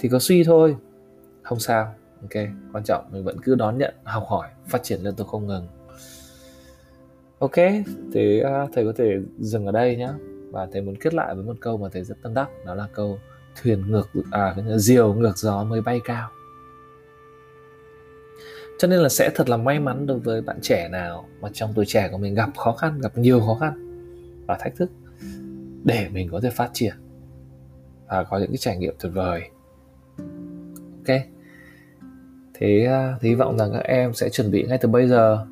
thì 0.00 0.08
có 0.08 0.18
suy 0.18 0.44
thôi. 0.44 0.76
Không 1.42 1.58
sao, 1.58 1.94
ok, 2.22 2.44
quan 2.72 2.84
trọng 2.84 3.04
mình 3.10 3.24
vẫn 3.24 3.36
cứ 3.42 3.54
đón 3.54 3.78
nhận, 3.78 3.94
học 4.04 4.24
hỏi, 4.28 4.48
phát 4.68 4.82
triển 4.82 5.00
liên 5.02 5.14
tục 5.14 5.26
không 5.26 5.46
ngừng 5.46 5.66
ok 7.42 7.84
thế 8.12 8.42
uh, 8.44 8.70
thầy 8.72 8.84
có 8.84 8.92
thể 8.96 9.18
dừng 9.38 9.66
ở 9.66 9.72
đây 9.72 9.96
nhé 9.96 10.10
và 10.50 10.68
thầy 10.72 10.82
muốn 10.82 10.96
kết 10.96 11.14
lại 11.14 11.34
với 11.34 11.44
một 11.44 11.56
câu 11.60 11.76
mà 11.76 11.88
thầy 11.92 12.04
rất 12.04 12.14
tâm 12.22 12.34
đắc 12.34 12.48
đó 12.66 12.74
là 12.74 12.88
câu 12.94 13.18
thuyền 13.62 13.90
ngược 13.90 14.10
à 14.30 14.54
cái 14.56 14.78
diều 14.78 15.14
ngược 15.14 15.38
gió 15.38 15.64
mới 15.64 15.80
bay 15.80 16.00
cao. 16.04 16.30
Cho 18.78 18.88
nên 18.88 19.00
là 19.00 19.08
sẽ 19.08 19.30
thật 19.34 19.48
là 19.48 19.56
may 19.56 19.80
mắn 19.80 20.06
đối 20.06 20.18
với 20.18 20.42
bạn 20.42 20.58
trẻ 20.62 20.88
nào 20.88 21.28
mà 21.40 21.48
trong 21.52 21.72
tuổi 21.74 21.84
trẻ 21.86 22.08
của 22.12 22.18
mình 22.18 22.34
gặp 22.34 22.50
khó 22.56 22.72
khăn 22.72 23.00
gặp 23.00 23.18
nhiều 23.18 23.40
khó 23.40 23.54
khăn 23.54 23.72
và 24.46 24.56
thách 24.60 24.76
thức 24.76 24.90
để 25.84 26.08
mình 26.12 26.28
có 26.32 26.40
thể 26.40 26.50
phát 26.50 26.70
triển 26.72 26.94
và 28.08 28.24
có 28.24 28.38
những 28.38 28.48
cái 28.48 28.56
trải 28.56 28.76
nghiệm 28.76 28.94
tuyệt 29.00 29.12
vời. 29.14 29.42
Ok? 31.06 31.16
Thế 32.54 32.88
uh, 33.16 33.22
hy 33.22 33.34
vọng 33.34 33.58
rằng 33.58 33.70
các 33.72 33.84
em 33.84 34.14
sẽ 34.14 34.28
chuẩn 34.28 34.50
bị 34.50 34.64
ngay 34.68 34.78
từ 34.78 34.88
bây 34.88 35.08
giờ 35.08 35.46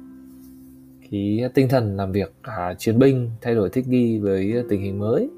cái 1.10 1.50
tinh 1.54 1.68
thần 1.68 1.96
làm 1.96 2.12
việc 2.12 2.32
à, 2.42 2.74
chiến 2.78 2.98
binh 2.98 3.30
thay 3.40 3.54
đổi 3.54 3.70
thích 3.70 3.88
nghi 3.88 4.18
với 4.18 4.64
tình 4.68 4.82
hình 4.82 4.98
mới. 4.98 5.30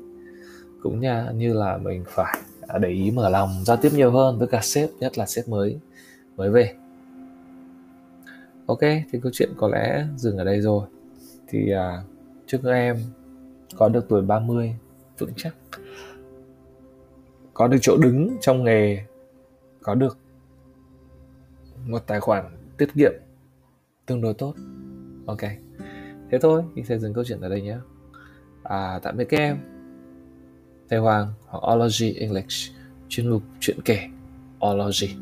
Cũng 0.82 1.00
như, 1.00 1.24
như 1.34 1.52
là 1.52 1.76
mình 1.76 2.04
phải 2.06 2.38
à, 2.60 2.78
để 2.78 2.88
ý 2.88 3.10
mở 3.10 3.28
lòng 3.28 3.50
giao 3.66 3.76
tiếp 3.76 3.90
nhiều 3.94 4.10
hơn 4.10 4.38
với 4.38 4.48
cả 4.48 4.60
sếp 4.62 4.90
nhất 5.00 5.18
là 5.18 5.26
sếp 5.26 5.48
mới 5.48 5.78
mới 6.36 6.50
về. 6.50 6.74
Ok 8.66 8.80
thì 8.80 9.20
câu 9.22 9.32
chuyện 9.34 9.50
có 9.56 9.68
lẽ 9.68 10.06
dừng 10.16 10.36
ở 10.36 10.44
đây 10.44 10.60
rồi. 10.60 10.86
Thì 11.48 11.72
à, 11.72 12.02
chúc 12.46 12.60
các 12.64 12.72
em 12.72 12.96
có 13.76 13.88
được 13.88 14.08
tuổi 14.08 14.22
30 14.22 14.76
vững 15.18 15.32
chắc. 15.36 15.54
Có 17.54 17.68
được 17.68 17.78
chỗ 17.80 17.96
đứng 17.96 18.36
trong 18.40 18.64
nghề 18.64 18.98
có 19.82 19.94
được 19.94 20.18
một 21.86 22.02
tài 22.06 22.20
khoản 22.20 22.44
tiết 22.78 22.88
kiệm 22.94 23.12
tương 24.06 24.20
đối 24.20 24.34
tốt 24.34 24.54
ok. 25.26 25.40
Thế 26.30 26.38
thôi 26.42 26.62
mình 26.74 26.84
sẽ 26.84 26.98
dừng 26.98 27.14
câu 27.14 27.24
chuyện 27.24 27.40
ở 27.40 27.48
đây 27.48 27.62
nhé. 27.62 27.76
À, 28.62 29.00
tạm 29.02 29.16
biệt 29.16 29.24
các 29.24 29.38
em. 29.38 29.58
Thầy 30.88 30.98
hoàng 30.98 31.32
hoặc 31.46 31.74
ology 31.74 32.12
english. 32.12 32.72
Chuyên 33.08 33.28
mục 33.28 33.42
chuyện 33.60 33.76
kể 33.84 34.08
ology. 34.66 35.16